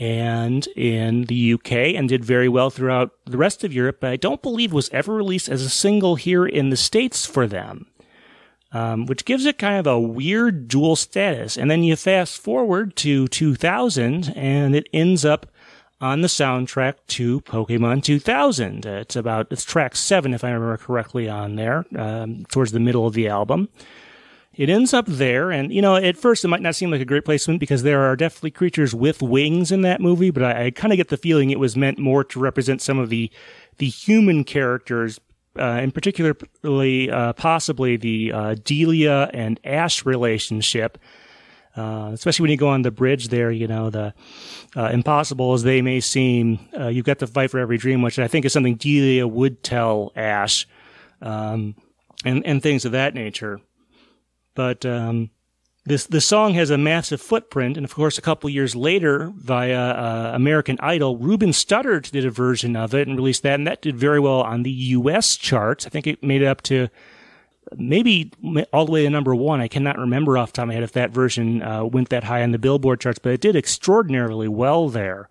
[0.00, 3.98] and in the UK, and did very well throughout the rest of Europe.
[4.00, 7.46] But I don't believe was ever released as a single here in the States for
[7.46, 7.86] them.
[8.72, 11.58] Um, which gives it kind of a weird dual status.
[11.58, 15.46] And then you fast forward to 2000 and it ends up
[16.00, 18.86] on the soundtrack to Pokemon 2000.
[18.86, 22.78] Uh, it's about, it's track seven, if I remember correctly, on there, um, towards the
[22.78, 23.68] middle of the album.
[24.54, 27.04] It ends up there, and you know, at first it might not seem like a
[27.04, 30.70] great placement because there are definitely creatures with wings in that movie, but I, I
[30.70, 33.30] kind of get the feeling it was meant more to represent some of the
[33.78, 35.20] the human characters,
[35.58, 40.98] uh, in particularly uh, possibly the uh, Delia and Ash relationship,
[41.76, 44.12] uh, especially when you go on the bridge there, you know, the
[44.76, 48.18] uh, impossible as they may seem, uh, you've got to fight for every dream, which
[48.18, 50.66] I think is something Delia would tell Ash,
[51.22, 51.76] um,
[52.24, 53.60] and, and things of that nature.
[54.60, 55.30] But, um,
[55.86, 59.74] this, the song has a massive footprint, and of course, a couple years later, via
[59.74, 63.80] uh, American Idol, Ruben Studdard did a version of it and released that, and that
[63.80, 65.38] did very well on the U.S.
[65.38, 65.86] charts.
[65.86, 66.88] I think it made it up to
[67.74, 68.32] maybe
[68.70, 69.62] all the way to number one.
[69.62, 72.24] I cannot remember off the top of my head if that version uh, went that
[72.24, 75.30] high on the Billboard charts, but it did extraordinarily well there.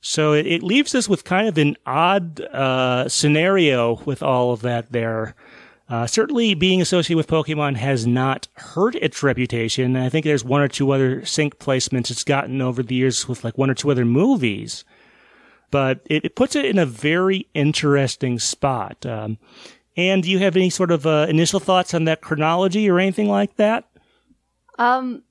[0.00, 4.62] So it, it leaves us with kind of an odd uh, scenario with all of
[4.62, 5.34] that there.
[5.88, 9.96] Uh, certainly, being associated with Pokemon has not hurt its reputation.
[9.96, 13.42] I think there's one or two other sync placements it's gotten over the years with
[13.42, 14.84] like one or two other movies.
[15.70, 19.06] But it, it puts it in a very interesting spot.
[19.06, 19.38] Um,
[19.96, 23.28] and do you have any sort of uh, initial thoughts on that chronology or anything
[23.28, 23.88] like that?
[24.78, 25.22] Um,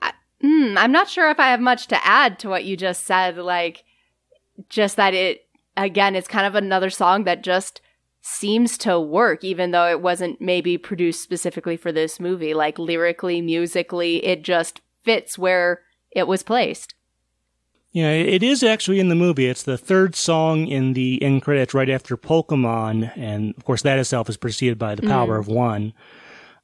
[0.00, 3.06] I, mm, I'm not sure if I have much to add to what you just
[3.06, 3.36] said.
[3.36, 3.84] Like,
[4.68, 7.80] just that it, again, it's kind of another song that just
[8.22, 12.54] seems to work, even though it wasn't maybe produced specifically for this movie.
[12.54, 15.82] Like, lyrically, musically, it just fits where
[16.12, 16.94] it was placed.
[17.90, 19.46] Yeah, it is actually in the movie.
[19.46, 23.12] It's the third song in the end credits right after Pokemon.
[23.18, 25.40] And of course, that itself is preceded by The Power mm.
[25.40, 25.92] of One.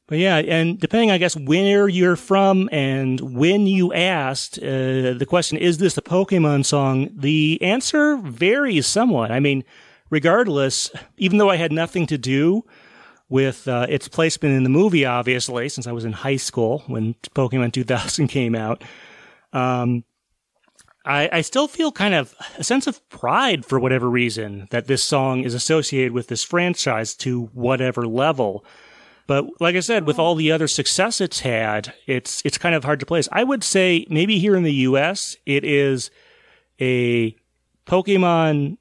[0.07, 5.27] But yeah, and depending, I guess, where you're from and when you asked uh, the
[5.29, 7.11] question, is this a Pokemon song?
[7.15, 9.31] The answer varies somewhat.
[9.31, 9.65] I mean,
[10.11, 12.65] regardless, even though I had nothing to do
[13.29, 17.15] with uh, its placement in the movie, obviously, since I was in high school when
[17.35, 18.83] Pokemon 2000 came out,
[19.53, 20.05] um,
[21.05, 25.05] I, I still feel kind of a sense of pride for whatever reason that this
[25.05, 28.65] song is associated with this franchise to whatever level.
[29.27, 32.85] But like I said, with all the other success it's had, it's it's kind of
[32.85, 33.29] hard to place.
[33.31, 35.37] I would say maybe here in the U.S.
[35.45, 36.11] it is
[36.81, 37.37] a
[37.87, 38.78] Pokemon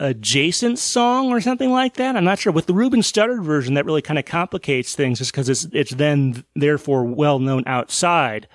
[0.00, 2.16] adjacent song or something like that.
[2.16, 2.52] I'm not sure.
[2.52, 5.92] With the Ruben Studdard version, that really kind of complicates things, just because it's it's
[5.92, 8.48] then therefore well known outside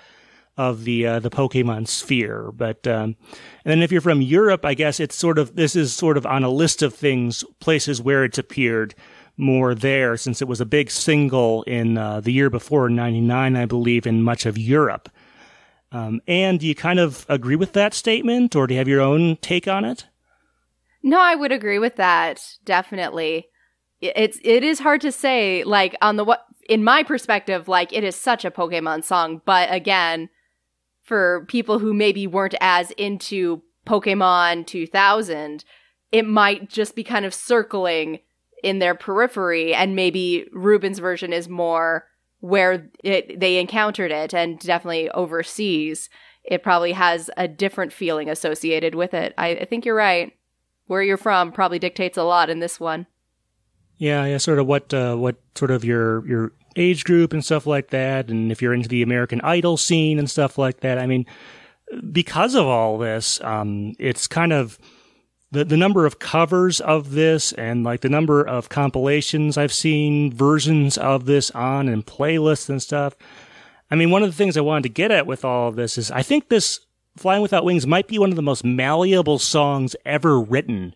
[0.56, 2.50] of the uh, the Pokemon sphere.
[2.52, 3.16] But um,
[3.64, 6.26] and then if you're from Europe, I guess it's sort of this is sort of
[6.26, 8.94] on a list of things places where it's appeared
[9.36, 13.66] more there since it was a big single in uh, the year before '99, I
[13.66, 15.08] believe, in much of Europe.
[15.92, 19.00] Um, and do you kind of agree with that statement, or do you have your
[19.00, 20.06] own take on it?
[21.04, 22.56] No, I would agree with that.
[22.64, 23.48] Definitely,
[24.00, 25.62] it's it is hard to say.
[25.62, 29.70] Like on the what in my perspective, like it is such a Pokemon song, but
[29.70, 30.30] again,
[31.02, 35.62] for people who maybe weren't as into Pokemon 2000,
[36.10, 38.20] it might just be kind of circling
[38.62, 42.06] in their periphery and maybe Ruben's version is more
[42.40, 46.08] where it, they encountered it and definitely overseas
[46.44, 49.34] it probably has a different feeling associated with it.
[49.38, 50.32] I, I think you're right.
[50.86, 53.06] Where you're from probably dictates a lot in this one.
[53.96, 57.66] Yeah, yeah, sort of what uh, what sort of your your age group and stuff
[57.66, 60.98] like that, and if you're into the American Idol scene and stuff like that.
[60.98, 61.26] I mean,
[62.12, 64.78] because of all this, um, it's kind of
[65.52, 70.32] the the number of covers of this and like the number of compilations I've seen
[70.32, 73.14] versions of this on and playlists and stuff.
[73.90, 75.96] I mean, one of the things I wanted to get at with all of this
[75.96, 76.80] is I think this
[77.16, 80.94] Flying Without Wings might be one of the most malleable songs ever written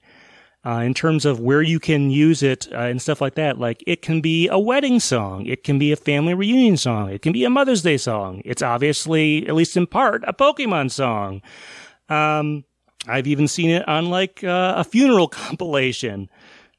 [0.66, 3.58] uh, in terms of where you can use it uh, and stuff like that.
[3.58, 7.22] Like it can be a wedding song, it can be a family reunion song, it
[7.22, 8.42] can be a Mother's Day song.
[8.44, 11.40] It's obviously, at least in part, a Pokemon song.
[12.08, 12.64] Um,
[13.06, 16.28] I've even seen it on like uh, a funeral compilation,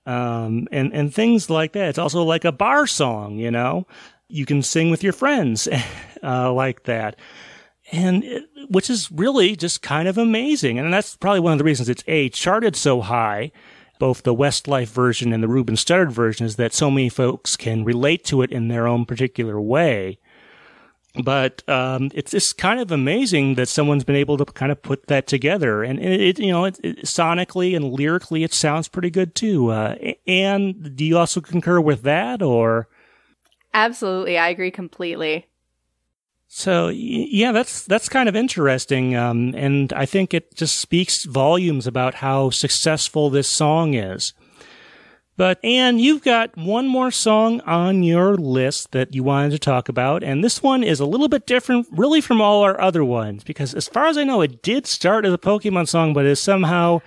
[0.05, 1.89] um, and and things like that.
[1.89, 3.87] It's also like a bar song, you know.
[4.27, 5.67] You can sing with your friends
[6.23, 7.15] uh, like that
[7.91, 10.79] and it, which is really just kind of amazing.
[10.79, 13.51] And that's probably one of the reasons it's a charted so high
[13.99, 17.83] both the Westlife version and the Ruben Studdard version is that so many folks can
[17.83, 20.17] relate to it in their own particular way.
[21.21, 25.07] But um, it's just kind of amazing that someone's been able to kind of put
[25.07, 29.35] that together, and it, it you know, it, sonically and lyrically, it sounds pretty good
[29.35, 29.69] too.
[29.69, 29.95] Uh,
[30.27, 32.87] and do you also concur with that, or?
[33.73, 35.48] Absolutely, I agree completely.
[36.51, 41.85] So yeah, that's that's kind of interesting, um, and I think it just speaks volumes
[41.85, 44.33] about how successful this song is.
[45.37, 49.89] But Anne, you've got one more song on your list that you wanted to talk
[49.89, 53.43] about, and this one is a little bit different, really, from all our other ones,
[53.43, 56.41] because as far as I know, it did start as a Pokemon song, but is
[56.41, 57.01] somehow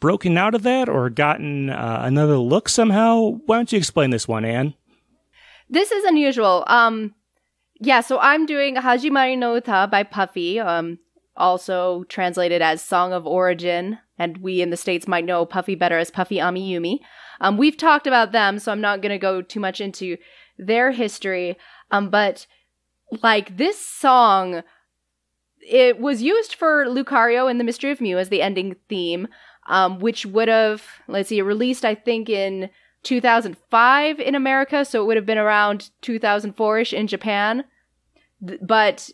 [0.00, 3.38] broken out of that or gotten uh, another look somehow.
[3.46, 4.74] Why don't you explain this one, Anne?
[5.68, 6.64] This is unusual.
[6.66, 7.14] Um,
[7.80, 10.98] yeah, so I'm doing Hajimari no Uta by Puffy, um,
[11.36, 15.96] also translated as Song of Origin, and we in the States might know Puffy better
[15.96, 16.98] as Puffy Amiyumi.
[17.40, 20.18] Um, we've talked about them, so I'm not going to go too much into
[20.58, 21.56] their history.
[21.90, 22.46] Um, but
[23.22, 24.62] like this song,
[25.60, 29.26] it was used for Lucario in The Mystery of Mew as the ending theme,
[29.68, 32.68] um, which would have, let's see, released, I think, in
[33.04, 37.64] 2005 in America, so it would have been around 2004 ish in Japan.
[38.40, 39.10] But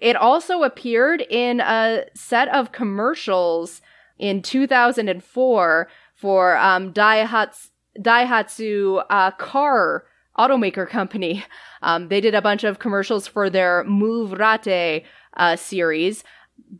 [0.00, 3.80] it also appeared in a set of commercials
[4.18, 10.04] in 2004 for um, Daihatsu, Daihatsu uh, car
[10.38, 11.44] automaker company.
[11.80, 15.04] Um, they did a bunch of commercials for their Move Ratte
[15.36, 16.24] uh, series.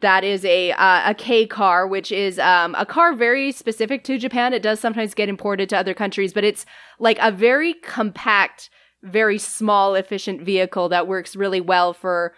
[0.00, 4.18] That is a uh, a K car, which is um, a car very specific to
[4.18, 4.52] Japan.
[4.52, 6.66] It does sometimes get imported to other countries, but it's
[6.98, 8.70] like a very compact,
[9.02, 12.34] very small, efficient vehicle that works really well for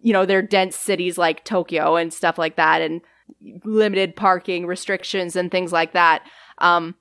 [0.00, 3.00] you know their dense cities like Tokyo and stuff like that, and
[3.64, 6.22] limited parking restrictions and things like that.
[6.58, 6.94] Um,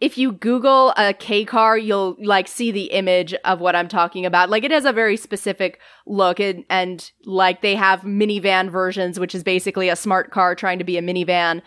[0.00, 4.24] if you Google a K car, you'll like see the image of what I'm talking
[4.24, 4.48] about.
[4.48, 9.34] Like it has a very specific look and, and like they have minivan versions, which
[9.34, 11.60] is basically a smart car trying to be a minivan.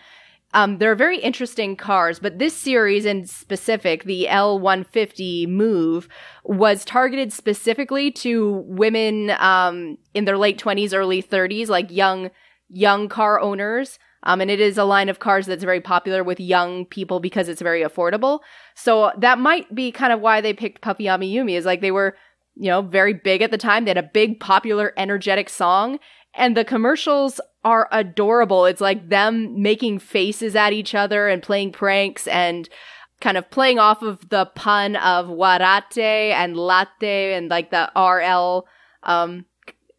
[0.54, 6.08] Um, they're very interesting cars, but this series in specific, the L150 Move,
[6.44, 12.30] was targeted specifically to women um, in their late 20s, early 30s, like young
[12.70, 16.40] young car owners um, and it is a line of cars that's very popular with
[16.40, 18.40] young people because it's very affordable.
[18.74, 22.16] So that might be kind of why they picked Puffy Amiyumi is like they were,
[22.56, 23.84] you know, very big at the time.
[23.84, 25.98] They had a big, popular, energetic song.
[26.36, 28.66] And the commercials are adorable.
[28.66, 32.68] It's like them making faces at each other and playing pranks and
[33.20, 38.66] kind of playing off of the pun of warate and latte and like the RL
[39.02, 39.46] um,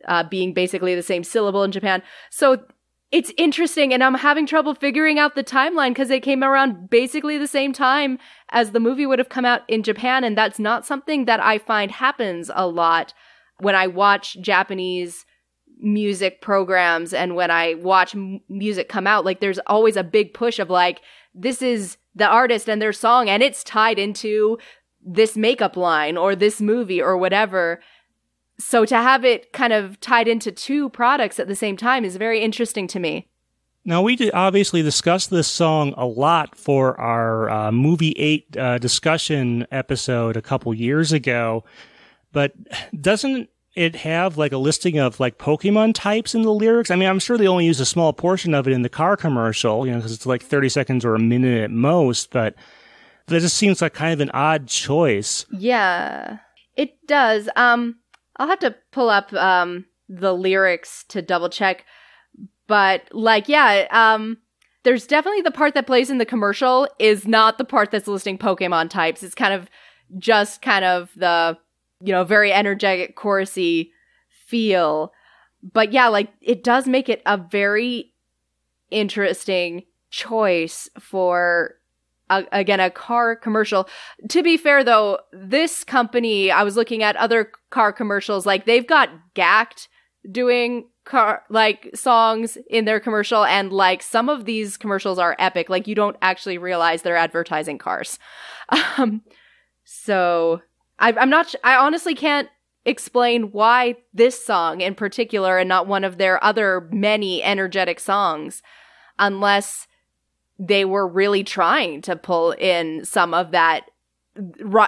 [0.08, 2.04] uh, being basically the same syllable in Japan.
[2.30, 2.64] So
[3.12, 7.38] it's interesting and I'm having trouble figuring out the timeline because it came around basically
[7.38, 8.20] the same time
[8.50, 10.24] as the movie would have come out in Japan.
[10.24, 13.14] And that's not something that I find happens a lot
[13.60, 15.26] when I watch Japanese
[15.80, 19.26] music programs and when I watch m- music come out.
[19.26, 21.02] Like there's always a big push of like,
[21.34, 24.58] this is the artist and their song and it's tied into
[25.06, 27.80] this makeup line or this movie or whatever
[28.58, 32.16] so to have it kind of tied into two products at the same time is
[32.18, 33.28] very interesting to me.
[33.88, 39.68] Now, we obviously discussed this song a lot for our uh, Movie 8 uh, discussion
[39.72, 41.64] episode a couple years ago,
[42.32, 42.54] but
[43.00, 46.92] doesn't it have like a listing of like Pokemon types in the lyrics?
[46.92, 49.18] I mean, I'm sure they only use a small portion of it in the car
[49.18, 52.56] commercial, you know, because it's like 30 seconds or a minute at most, but
[53.28, 55.46] that just seems like kind of an odd choice.
[55.52, 56.38] Yeah,
[56.76, 57.50] it does.
[57.56, 57.98] Um,
[58.38, 61.86] I'll have to pull up um the lyrics to double check.
[62.68, 64.38] But like, yeah, um
[64.84, 68.38] there's definitely the part that plays in the commercial is not the part that's listing
[68.38, 69.24] Pokemon types.
[69.24, 69.68] It's kind of
[70.20, 71.58] just kind of the,
[72.06, 73.90] you know, very energetic, chorusy
[74.30, 75.12] feel.
[75.64, 78.14] But yeah, like it does make it a very
[78.92, 81.76] interesting choice for
[82.30, 83.88] again a car commercial.
[84.30, 88.88] To be fair though this company i was looking at other car commercials like they've
[88.88, 89.88] got Gackt
[90.32, 95.70] doing car like songs in their commercial and like some of these commercials are epic.
[95.70, 98.20] Like you don't actually realize they're advertising cars.
[98.98, 99.22] Um
[99.84, 100.62] so
[101.00, 102.50] I, i'm not i honestly can't
[102.86, 108.62] explain why this song in particular and not one of their other many energetic songs
[109.18, 109.88] unless
[110.60, 113.90] they were really trying to pull in some of that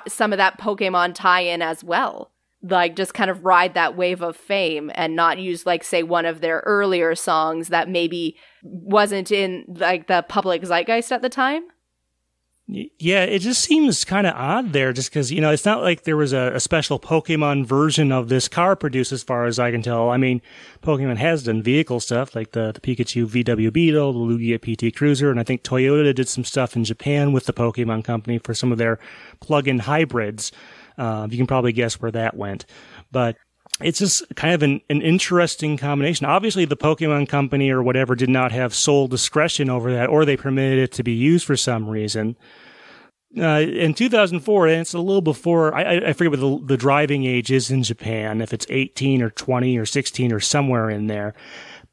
[0.08, 2.32] some of that Pokemon tie-in as well.
[2.62, 6.26] Like just kind of ride that wave of fame and not use like say one
[6.26, 11.64] of their earlier songs that maybe wasn't in like the public zeitgeist at the time.
[12.70, 16.03] Yeah, it just seems kind of odd there, just because, you know, it's not like
[16.03, 19.72] there was a, a, special Pokemon version of this car produced, as far as I
[19.72, 20.09] can tell.
[20.09, 20.41] I mean,
[20.84, 25.32] Pokemon has done vehicle stuff, like the, the Pikachu VW Beetle, the Lugia PT Cruiser,
[25.32, 28.74] and I think Toyota did some stuff in Japan with the Pokemon Company for some
[28.74, 28.99] of their
[29.39, 30.51] plug-in hybrids.
[30.97, 32.65] Uh, you can probably guess where that went.
[33.13, 33.38] But
[33.82, 36.26] it's just kind of an, an interesting combination.
[36.26, 40.38] Obviously, the Pokemon Company or whatever did not have sole discretion over that, or they
[40.38, 42.36] permitted it to be used for some reason.
[43.38, 47.26] Uh, in 2004, and it's a little before, I, I forget what the, the driving
[47.26, 51.36] age is in Japan, if it's 18 or 20 or 16 or somewhere in there.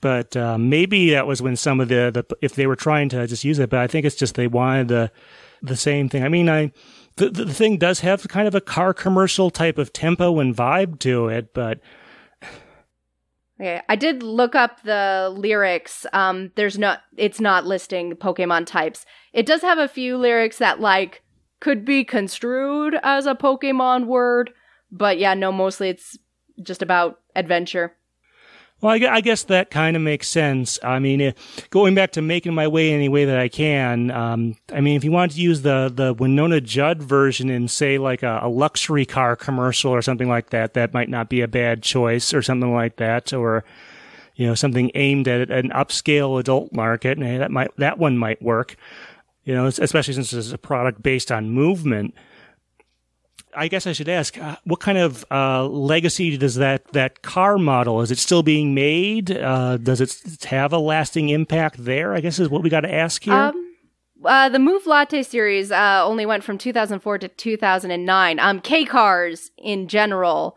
[0.01, 3.27] But uh, maybe that was when some of the, the, if they were trying to
[3.27, 5.11] just use it, but I think it's just they wanted the,
[5.61, 6.23] the same thing.
[6.23, 6.73] I mean, I,
[7.17, 10.99] the, the thing does have kind of a car commercial type of tempo and vibe
[11.01, 11.81] to it, but.
[13.61, 16.07] Okay, I did look up the lyrics.
[16.13, 19.07] Um, there's not, it's not listing Pokemon types.
[19.33, 21.23] It does have a few lyrics that like
[21.61, 24.51] could be construed as a Pokemon word,
[24.91, 26.19] but yeah, no, mostly it's
[26.63, 27.95] just about adventure.
[28.85, 30.79] Well, I, guess that kind of makes sense.
[30.83, 31.33] I mean,
[31.71, 34.11] going back to making my way any way that I can.
[34.11, 37.97] Um, I mean, if you want to use the the Wynonna Judd version in, say,
[37.97, 41.49] like a, a, luxury car commercial or something like that, that might not be a
[41.49, 43.65] bad choice, or something like that, or
[44.35, 48.43] you know, something aimed at an upscale adult market, and that might that one might
[48.43, 48.77] work.
[49.45, 52.13] You know, especially since it's a product based on movement.
[53.57, 57.59] I guess I should ask, uh, what kind of uh, legacy does that that car
[57.59, 58.01] model?
[58.01, 59.31] Is it still being made?
[59.31, 62.15] Uh, does it have a lasting impact there?
[62.15, 63.35] I guess is what we got to ask here.
[63.35, 63.75] Um,
[64.25, 68.39] uh, the Move Latte series uh, only went from 2004 to 2009.
[68.39, 70.57] Um, K cars in general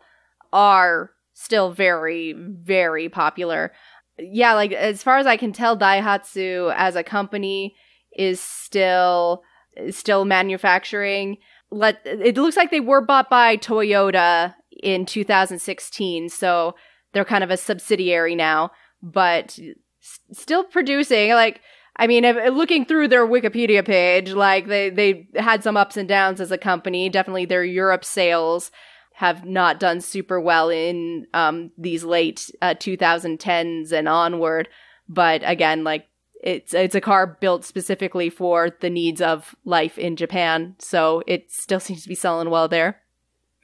[0.52, 3.72] are still very, very popular.
[4.18, 7.76] Yeah, like as far as I can tell, Daihatsu as a company
[8.16, 9.42] is still
[9.90, 11.38] still manufacturing
[11.70, 16.74] let it looks like they were bought by Toyota in 2016, so
[17.12, 18.70] they're kind of a subsidiary now,
[19.02, 19.58] but
[20.02, 21.30] s- still producing.
[21.30, 21.60] Like,
[21.96, 26.08] I mean, if, looking through their Wikipedia page, like they they had some ups and
[26.08, 27.08] downs as a company.
[27.08, 28.70] Definitely, their Europe sales
[29.14, 34.68] have not done super well in um, these late uh, 2010s and onward.
[35.08, 36.06] But again, like
[36.42, 41.50] it's it's a car built specifically for the needs of life in Japan, so it
[41.50, 43.00] still seems to be selling well there.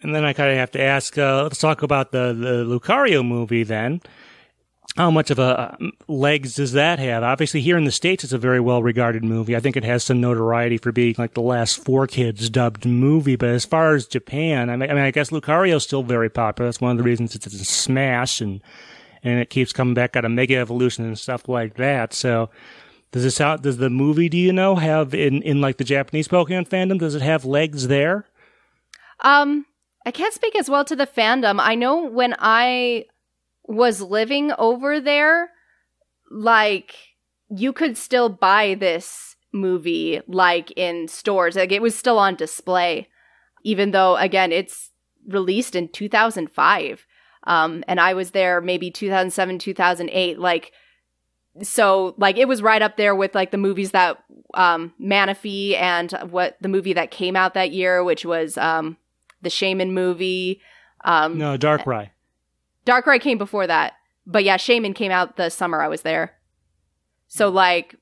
[0.03, 1.17] And then I kind of have to ask.
[1.17, 4.01] Uh, let's talk about the the Lucario movie then.
[4.97, 7.25] How much of a uh, legs does that have?
[7.25, 9.57] Obviously, here in the states, it's a very well regarded movie.
[9.57, 13.35] I think it has some notoriety for being like the last 4Kids dubbed movie.
[13.35, 16.69] But as far as Japan, I, mean, I guess Lucario is still very popular.
[16.69, 18.63] That's one of the reasons it's a smash and
[19.25, 22.13] and it keeps coming back out of Mega Evolution and stuff like that.
[22.13, 22.51] So
[23.11, 23.63] does this out?
[23.63, 24.29] Does the movie?
[24.29, 26.99] Do you know have in in like the Japanese Pokemon fandom?
[26.99, 28.27] Does it have legs there?
[29.21, 29.67] Um,
[30.05, 31.59] I can't speak as well to the fandom.
[31.59, 33.07] I know when I
[33.65, 35.51] was living over there,
[36.31, 36.95] like
[37.49, 41.57] you could still buy this movie like in stores.
[41.57, 43.09] Like it was still on display,
[43.63, 44.91] even though again it's
[45.27, 47.07] released in 2005.
[47.47, 50.39] Um, and I was there maybe 2007, 2008.
[50.39, 50.73] Like,
[51.63, 54.19] so like it was right up there with like the movies that
[54.55, 58.97] um Manaphy and what the movie that came out that year, which was um
[59.43, 60.61] the Shaymin movie.
[61.05, 62.11] Um No, Darkrai.
[62.87, 63.95] Darkrai came before that.
[64.27, 66.35] But yeah, Shaymin came out the summer I was there.
[67.29, 67.95] So like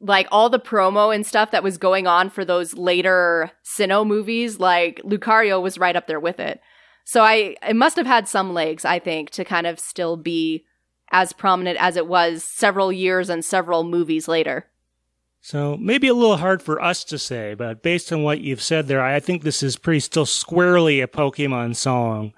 [0.00, 4.60] like all the promo and stuff that was going on for those later Sinnoh movies,
[4.60, 6.60] like Lucario was right up there with it.
[7.04, 10.64] So I it must have had some legs, I think, to kind of still be
[11.12, 14.66] as prominent as it was several years and several movies later.
[15.40, 18.88] So maybe a little hard for us to say, but based on what you've said
[18.88, 22.32] there, I think this is pretty still squarely a Pokemon song.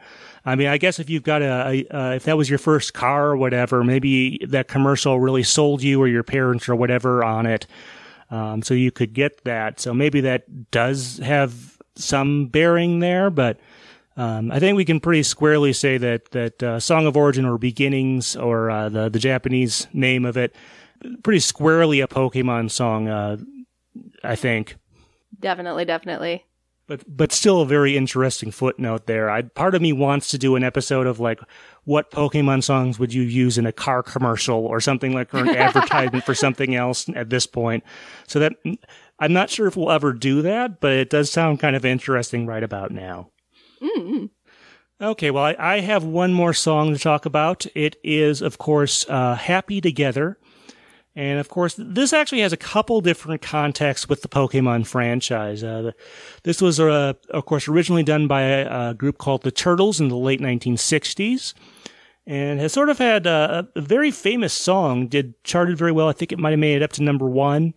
[0.45, 2.95] I mean, I guess if you've got a, a uh, if that was your first
[2.95, 7.47] car or whatever, maybe that commercial really sold you or your parents or whatever on
[7.47, 7.69] it,
[8.33, 9.79] um, so you could get that.
[9.79, 13.61] So maybe that does have some bearing there, but
[14.17, 17.59] um, I think we can pretty squarely say that that uh, Song of Origin or
[17.59, 20.55] Beginnings or uh, the the Japanese name of it,
[21.23, 23.09] pretty squarely a Pokemon song.
[23.09, 23.37] Uh,
[24.25, 24.77] I think.
[25.39, 26.45] Definitely, definitely.
[26.87, 29.29] But but still a very interesting footnote there.
[29.29, 31.41] I part of me wants to do an episode of like
[31.85, 35.49] what Pokemon songs would you use in a car commercial or something like or an
[35.57, 37.85] advertisement for something else at this point.
[38.29, 38.53] So that
[39.19, 42.47] I'm not sure if we'll ever do that, but it does sound kind of interesting
[42.47, 43.31] right about now.
[43.83, 44.27] Mm-hmm.
[44.99, 47.67] Okay, well, I, I, have one more song to talk about.
[47.75, 50.39] It is, of course, uh, Happy Together.
[51.17, 55.65] And of course, this actually has a couple different contexts with the Pokemon franchise.
[55.65, 55.95] Uh, the,
[56.45, 60.09] this was, uh, of course, originally done by a, a, group called the Turtles in
[60.09, 61.55] the late 1960s,
[62.27, 65.09] and has sort of had a, a, very famous song.
[65.09, 66.09] Did charted very well.
[66.09, 67.73] I think it might have made it up to number one,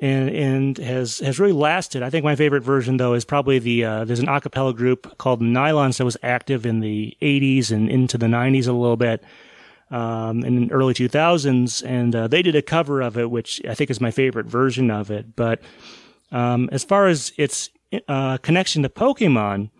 [0.00, 2.02] and and has has really lasted.
[2.02, 5.18] I think my favorite version though is probably the uh, there's an a cappella group
[5.18, 9.22] called Nylons that was active in the 80s and into the 90s a little bit
[9.90, 13.74] um, in the early 2000s, and uh, they did a cover of it, which I
[13.74, 15.36] think is my favorite version of it.
[15.36, 15.62] But
[16.32, 17.70] um, as far as its
[18.08, 19.70] uh, connection to Pokemon,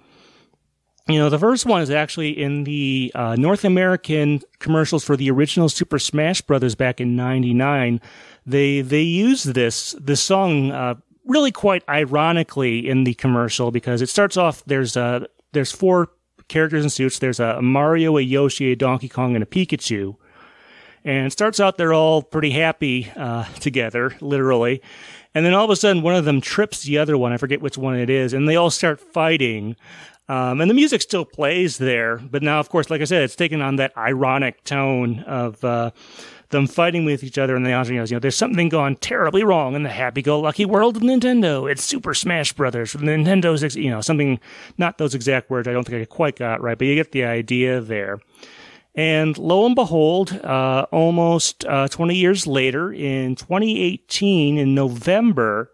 [1.08, 5.30] you know, the first one is actually in the uh, North American commercials for the
[5.30, 8.00] original Super Smash Brothers back in '99.
[8.46, 14.08] They they used this this song uh, really quite ironically in the commercial because it
[14.08, 16.10] starts off there's uh there's four
[16.48, 17.18] characters in suits.
[17.18, 20.16] There's a Mario, a Yoshi, a Donkey Kong, and a Pikachu.
[21.04, 24.82] And starts out they're all pretty happy uh, together, literally.
[25.34, 27.32] And then all of a sudden, one of them trips the other one.
[27.32, 29.76] I forget which one it is, and they all start fighting.
[30.28, 33.36] Um, and the music still plays there, but now, of course, like I said, it's
[33.36, 35.90] taken on that ironic tone of uh,
[36.54, 39.74] them fighting with each other, and they also, you know, there's something gone terribly wrong
[39.74, 41.70] in the happy-go-lucky world of Nintendo.
[41.70, 42.90] It's Super Smash Brothers.
[42.90, 44.40] From Nintendo's, you know, something,
[44.78, 45.68] not those exact words.
[45.68, 48.20] I don't think I quite got right, but you get the idea there.
[48.94, 55.72] And lo and behold, uh, almost uh, 20 years later, in 2018, in November,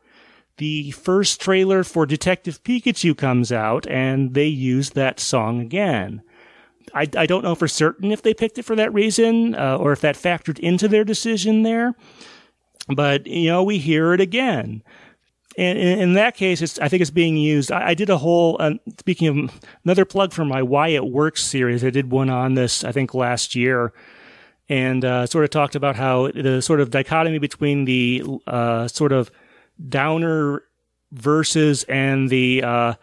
[0.57, 6.22] the first trailer for Detective Pikachu comes out, and they use that song again.
[6.95, 9.93] I, I don't know for certain if they picked it for that reason uh, or
[9.93, 11.95] if that factored into their decision there.
[12.88, 14.82] But, you know, we hear it again.
[15.59, 17.72] And in, that case, it's, I think it's being used.
[17.72, 21.45] I, I did a whole, uh, speaking of another plug for my Why It Works
[21.45, 23.93] series, I did one on this, I think, last year.
[24.68, 29.11] And uh, sort of talked about how the sort of dichotomy between the uh, sort
[29.11, 29.30] of
[29.88, 30.62] downer
[31.11, 32.95] verses and the uh,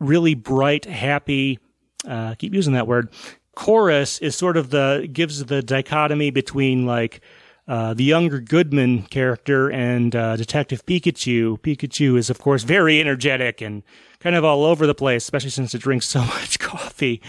[0.00, 1.60] really bright, happy
[2.06, 3.12] uh, keep using that word.
[3.54, 7.20] Chorus is sort of the gives the dichotomy between like
[7.68, 11.58] uh, the younger Goodman character and uh, Detective Pikachu.
[11.60, 13.82] Pikachu is, of course, very energetic and
[14.20, 17.22] kind of all over the place, especially since it drinks so much coffee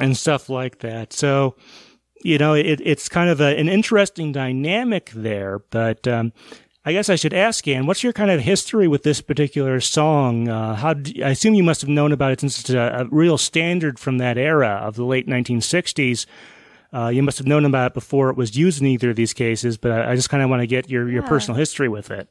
[0.00, 1.12] and stuff like that.
[1.12, 1.56] So,
[2.24, 5.58] you know, it, it's kind of a, an interesting dynamic there.
[5.58, 6.32] But um,
[6.84, 10.48] I guess I should ask, Anne, what's your kind of history with this particular song?
[10.48, 13.04] Uh, how do, I assume you must have known about it since it's a, a
[13.10, 16.26] real standard from that era of the late 1960s.
[16.92, 19.34] Uh, you must have known about it before it was used in either of these
[19.34, 21.28] cases, but I, I just kind of want to get your, your yeah.
[21.28, 22.28] personal history with it.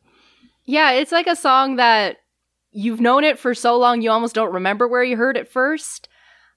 [0.66, 2.18] Yeah, it's like a song that
[2.72, 6.10] you've known it for so long you almost don't remember where you heard it first.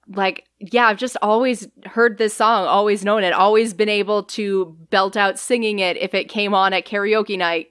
[0.08, 4.76] Like, yeah, I've just always heard this song, always known it, always been able to
[4.90, 7.68] belt out singing it if it came on at karaoke night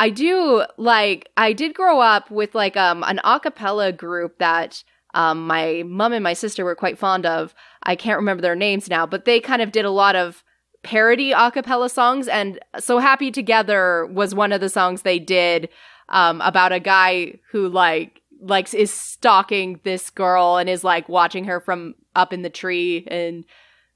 [0.00, 4.82] I do like I did grow up with like um an a cappella group that
[5.12, 7.54] um my mom and my sister were quite fond of.
[7.82, 10.42] I can't remember their names now, but they kind of did a lot of
[10.82, 15.68] parody a cappella songs and So Happy Together was one of the songs they did
[16.08, 21.44] um about a guy who like likes is stalking this girl and is like watching
[21.44, 23.44] her from up in the tree and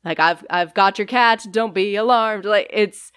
[0.05, 2.45] like I've I've got your cat, don't be alarmed.
[2.45, 3.11] Like it's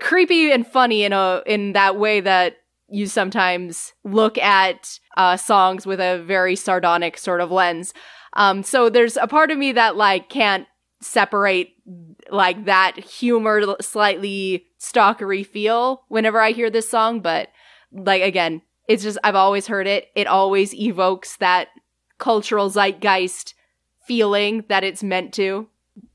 [0.00, 2.56] creepy and funny in a in that way that
[2.88, 7.94] you sometimes look at uh, songs with a very sardonic sort of lens.
[8.34, 10.66] Um, so there's a part of me that like can't
[11.00, 11.74] separate
[12.30, 17.20] like that humor, slightly stalkery feel whenever I hear this song.
[17.20, 17.48] But
[17.92, 20.08] like again, it's just I've always heard it.
[20.14, 21.68] It always evokes that
[22.18, 23.54] cultural zeitgeist
[24.06, 25.68] feeling that it's meant to.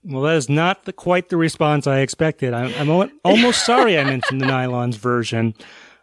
[0.08, 2.54] Well, that is not the, quite the response I expected.
[2.54, 5.54] I'm, I'm almost sorry I mentioned the Nylons version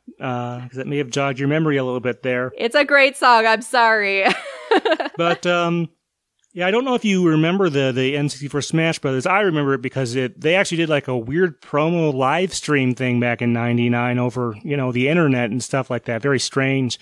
[0.06, 2.52] because uh, that may have jogged your memory a little bit there.
[2.58, 3.46] It's a great song.
[3.46, 4.26] I'm sorry.
[5.16, 5.88] but um,
[6.52, 9.26] yeah, I don't know if you remember the the N64 Smash Brothers.
[9.26, 13.20] I remember it because it they actually did like a weird promo live stream thing
[13.20, 16.20] back in '99 over you know the internet and stuff like that.
[16.20, 16.98] Very strange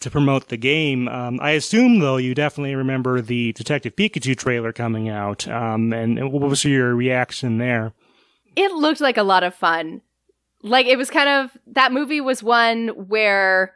[0.00, 1.08] to promote the game.
[1.08, 5.46] Um, I assume, though, you definitely remember the Detective Pikachu trailer coming out.
[5.48, 7.92] Um, and, what was your reaction there?
[8.56, 10.02] It looked like a lot of fun.
[10.62, 13.74] Like it was kind of that movie was one where,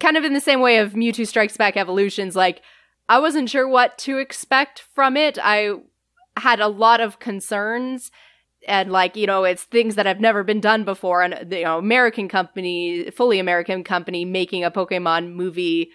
[0.00, 2.62] kind of in the same way of Mewtwo Strikes Back Evolutions, like
[3.08, 5.38] I wasn't sure what to expect from it.
[5.42, 5.74] I
[6.36, 8.10] had a lot of concerns
[8.66, 11.78] and like you know it's things that have never been done before and you know
[11.78, 15.90] american company fully american company making a pokemon movie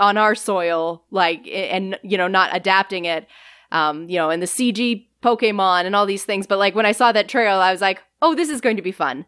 [0.00, 3.26] on our soil like and you know not adapting it
[3.72, 6.92] um you know and the cg pokemon and all these things but like when i
[6.92, 9.26] saw that trailer i was like oh, this is going to be fun.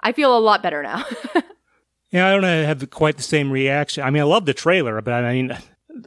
[0.00, 1.04] I feel a lot better now.
[2.10, 4.04] yeah, I don't have quite the same reaction.
[4.04, 5.56] I mean, I love the trailer, but I mean,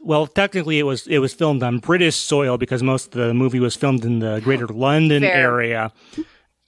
[0.02, 3.60] well, technically it was it was filmed on British soil because most of the movie
[3.60, 5.32] was filmed in the Greater London Fair.
[5.32, 5.92] area.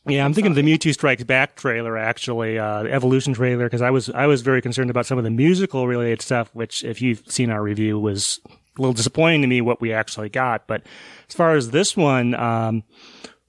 [0.04, 3.82] Yeah, I'm thinking of the Mewtwo Strikes Back trailer, actually, uh, the Evolution trailer, because
[3.82, 7.00] I was I was very concerned about some of the musical related stuff, which, if
[7.00, 8.40] you've seen our review, was
[8.76, 10.66] a little disappointing to me what we actually got.
[10.66, 10.82] But
[11.28, 12.82] as far as this one, um,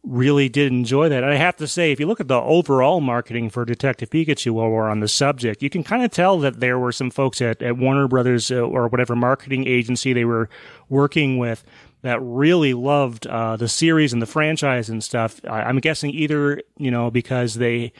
[0.03, 1.23] really did enjoy that.
[1.23, 4.69] I have to say, if you look at the overall marketing for Detective Pikachu while
[4.69, 7.61] we're on the subject, you can kind of tell that there were some folks at,
[7.61, 10.49] at Warner Brothers uh, or whatever marketing agency they were
[10.89, 11.63] working with
[12.01, 15.39] that really loved uh, the series and the franchise and stuff.
[15.49, 17.93] I, am guessing either you know because they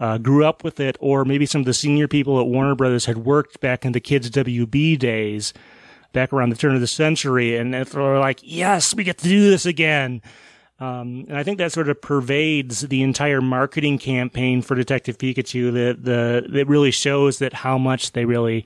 [0.00, 3.06] uh, grew up with it, or maybe some of the senior people at Warner Brothers
[3.06, 5.52] had worked back in the kids WB days,
[6.12, 9.50] back around the turn of the century, and they're like, "Yes, we get to do
[9.50, 10.22] this again."
[10.80, 15.72] Um, and I think that sort of pervades the entire marketing campaign for Detective Pikachu.
[15.72, 18.64] That the that really shows that how much they really,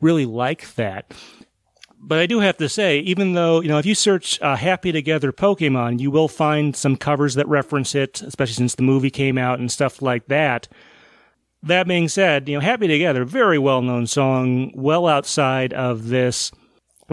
[0.00, 1.12] really like that
[2.02, 4.90] but I do have to say, even though, you know, if you search uh, Happy
[4.90, 9.36] Together Pokemon, you will find some covers that reference it, especially since the movie came
[9.36, 10.66] out and stuff like that.
[11.62, 16.50] That being said, you know, Happy Together, very well known song, well outside of this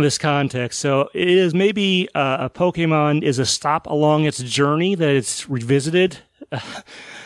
[0.04, 0.80] this context.
[0.80, 5.50] So it is maybe uh, a Pokemon is a stop along its journey that it's
[5.50, 6.20] revisited.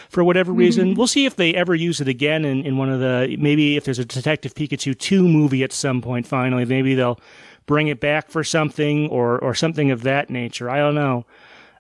[0.10, 0.90] for whatever reason.
[0.90, 0.98] Mm-hmm.
[0.98, 3.86] We'll see if they ever use it again in, in one of the, maybe if
[3.86, 7.18] there's a Detective Pikachu 2 movie at some point finally, maybe they'll
[7.66, 10.70] bring it back for something or or something of that nature.
[10.70, 11.26] I don't know.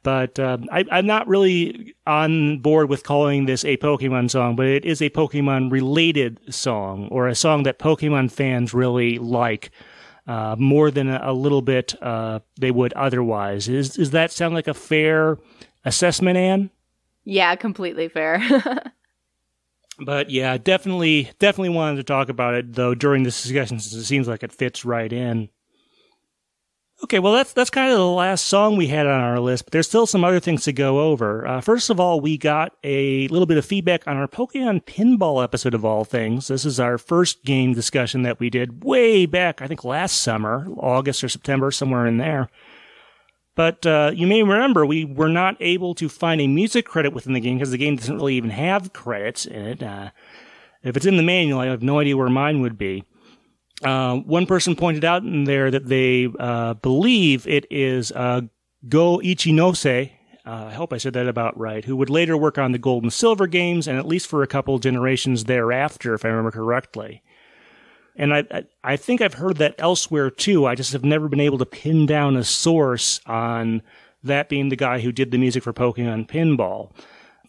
[0.03, 4.65] But uh, I, I'm not really on board with calling this a Pokemon song, but
[4.65, 9.69] it is a Pokemon related song or a song that Pokemon fans really like
[10.27, 13.67] uh, more than a, little bit uh, they would otherwise.
[13.67, 15.37] Is does that sound like a fair
[15.83, 16.69] assessment, Anne?
[17.23, 18.41] Yeah, completely fair.
[19.99, 24.05] but yeah, definitely, definitely wanted to talk about it though during this discussion since it
[24.05, 25.49] seems like it fits right in.
[27.03, 29.71] Okay, well that's that's kind of the last song we had on our list, but
[29.71, 31.47] there's still some other things to go over.
[31.47, 35.43] Uh, first of all, we got a little bit of feedback on our Pokemon Pinball
[35.43, 36.47] episode of all things.
[36.47, 40.67] This is our first game discussion that we did way back, I think last summer,
[40.77, 42.49] August or September, somewhere in there.
[43.55, 47.33] But uh, you may remember we were not able to find a music credit within
[47.33, 49.83] the game because the game doesn't really even have credits in it.
[49.83, 50.11] Uh,
[50.83, 53.03] if it's in the manual, I have no idea where mine would be.
[53.83, 58.41] Uh, one person pointed out in there that they uh, believe it is uh,
[58.87, 60.11] Go Ichinose.
[60.45, 61.85] Uh, I hope I said that about right.
[61.85, 64.47] Who would later work on the Gold and Silver games, and at least for a
[64.47, 67.21] couple generations thereafter, if I remember correctly.
[68.15, 70.65] And I, I, I think I've heard that elsewhere too.
[70.65, 73.81] I just have never been able to pin down a source on
[74.23, 76.91] that being the guy who did the music for Pokemon Pinball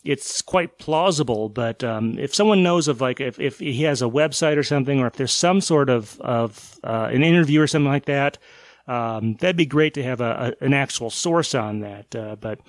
[0.04, 1.48] it's quite plausible.
[1.48, 5.00] But um, if someone knows of like if, if he has a website or something,
[5.00, 8.38] or if there's some sort of of uh, an interview or something like that,
[8.86, 12.14] um, that'd be great to have a, a, an actual source on that.
[12.14, 12.60] Uh, but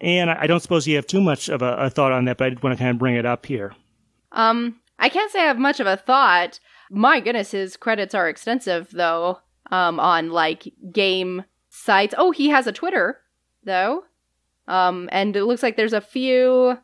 [0.00, 2.46] and I don't suppose you have too much of a, a thought on that, but
[2.46, 3.74] I did want to kind of bring it up here.
[4.32, 6.58] Um, I can't say I have much of a thought.
[6.90, 9.38] My goodness, his credits are extensive though.
[9.70, 12.14] Um, on like game sites.
[12.18, 13.20] Oh, he has a Twitter
[13.64, 14.04] though.
[14.68, 16.78] Um, and it looks like there's a few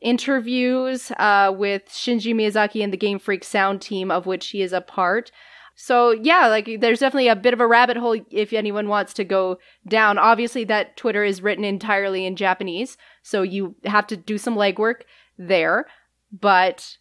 [0.00, 4.72] interviews uh, with Shinji Miyazaki and the Game Freak sound team, of which he is
[4.72, 5.30] a part.
[5.74, 9.24] So yeah, like there's definitely a bit of a rabbit hole if anyone wants to
[9.24, 9.58] go
[9.88, 10.18] down.
[10.18, 15.02] Obviously, that Twitter is written entirely in Japanese, so you have to do some legwork
[15.38, 15.86] there.
[16.30, 16.98] But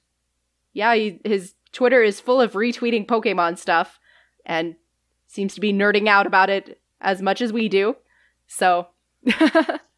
[0.74, 4.00] yeah, he, his Twitter is full of retweeting Pokemon stuff,
[4.46, 4.76] and
[5.28, 7.96] seems to be nerding out about it as much as we do.
[8.48, 8.88] So.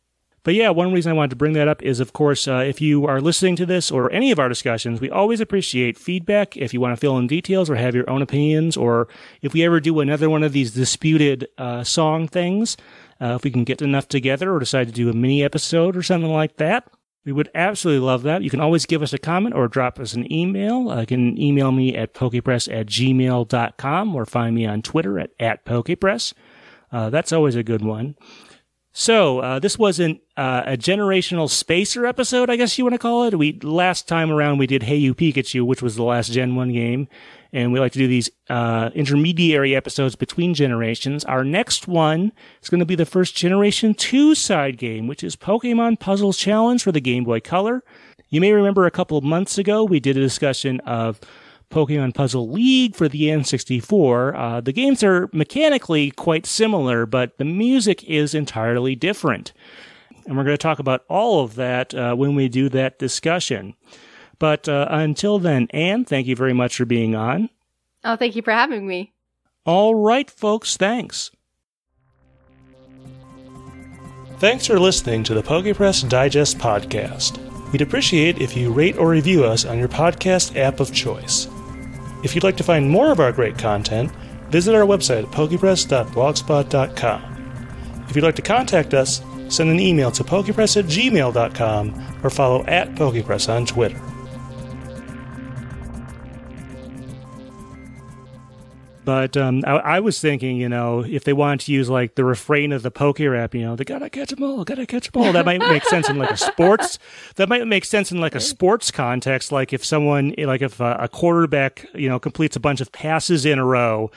[0.44, 2.82] But yeah, one reason I wanted to bring that up is, of course, uh, if
[2.82, 6.58] you are listening to this or any of our discussions, we always appreciate feedback.
[6.58, 9.08] If you want to fill in details or have your own opinions, or
[9.42, 12.76] if we ever do another one of these disputed uh, song things,
[13.22, 16.04] uh, if we can get enough together or decide to do a mini episode or
[16.04, 16.90] something like that,
[17.24, 18.44] we would absolutely love that.
[18.44, 20.90] You can always give us a comment or drop us an email.
[20.90, 25.30] Uh, you can email me at pokepress at gmail.com or find me on Twitter at,
[25.40, 26.34] at pokepress.
[26.92, 28.16] Uh, that's always a good one.
[28.96, 33.24] So uh, this wasn't uh, a generational spacer episode, I guess you want to call
[33.24, 33.36] it.
[33.36, 36.72] We last time around we did Hey You Pikachu, which was the last Gen One
[36.72, 37.08] game,
[37.52, 41.26] and we like to do these uh, intermediary episodes between generations.
[41.26, 45.36] Our next one is going to be the first Generation Two side game, which is
[45.36, 47.84] Pokemon Puzzle Challenge for the Game Boy Color.
[48.30, 51.20] You may remember a couple months ago we did a discussion of
[51.74, 54.36] Pokemon Puzzle League for the N64.
[54.36, 59.54] Uh, the games are mechanically quite similar, but the music is entirely different.
[60.26, 63.74] And we're going to talk about all of that uh, when we do that discussion.
[64.40, 67.50] But uh, until then, Anne, thank you very much for being on.
[68.04, 69.14] Oh, thank you for having me.
[69.66, 71.32] All right, folks, thanks.
[74.38, 77.40] Thanks for listening to the PokePress Digest podcast.
[77.72, 81.48] We'd appreciate if you rate or review us on your podcast app of choice.
[82.24, 84.12] If you'd like to find more of our great content,
[84.50, 88.04] visit our website at pokepress.blogspot.com.
[88.10, 92.64] If you'd like to contact us, send an email to pokepress at gmail.com or follow
[92.66, 94.00] at pokepress on Twitter.
[99.06, 102.24] But um, I, I, was thinking, you know, if they wanted to use like the
[102.24, 105.22] refrain of the poke rap, you know, they gotta catch 'em all, gotta catch 'em
[105.22, 105.34] all.
[105.34, 107.00] That might make sense in like a sports.
[107.36, 109.52] That might make sense in like a sports context.
[109.52, 113.46] Like if someone, like if a, a quarterback, you know, completes a bunch of passes
[113.46, 114.10] in a row,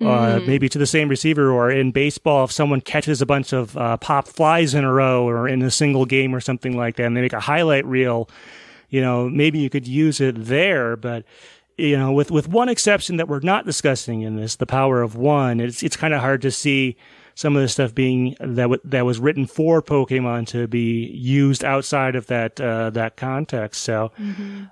[0.00, 0.04] uh,
[0.40, 0.46] mm.
[0.46, 3.96] maybe to the same receiver, or in baseball, if someone catches a bunch of uh,
[3.98, 7.16] pop flies in a row, or in a single game, or something like that, and
[7.16, 8.28] they make a highlight reel.
[8.90, 11.24] You know, maybe you could use it there, but
[11.76, 15.16] you know, with, with one exception that we're not discussing in this, the power of
[15.16, 16.96] one, it's, it's kind of hard to see
[17.34, 21.64] some of the stuff being that w- that was written for Pokemon to be used
[21.64, 23.82] outside of that uh, that context.
[23.82, 24.64] So, mm-hmm.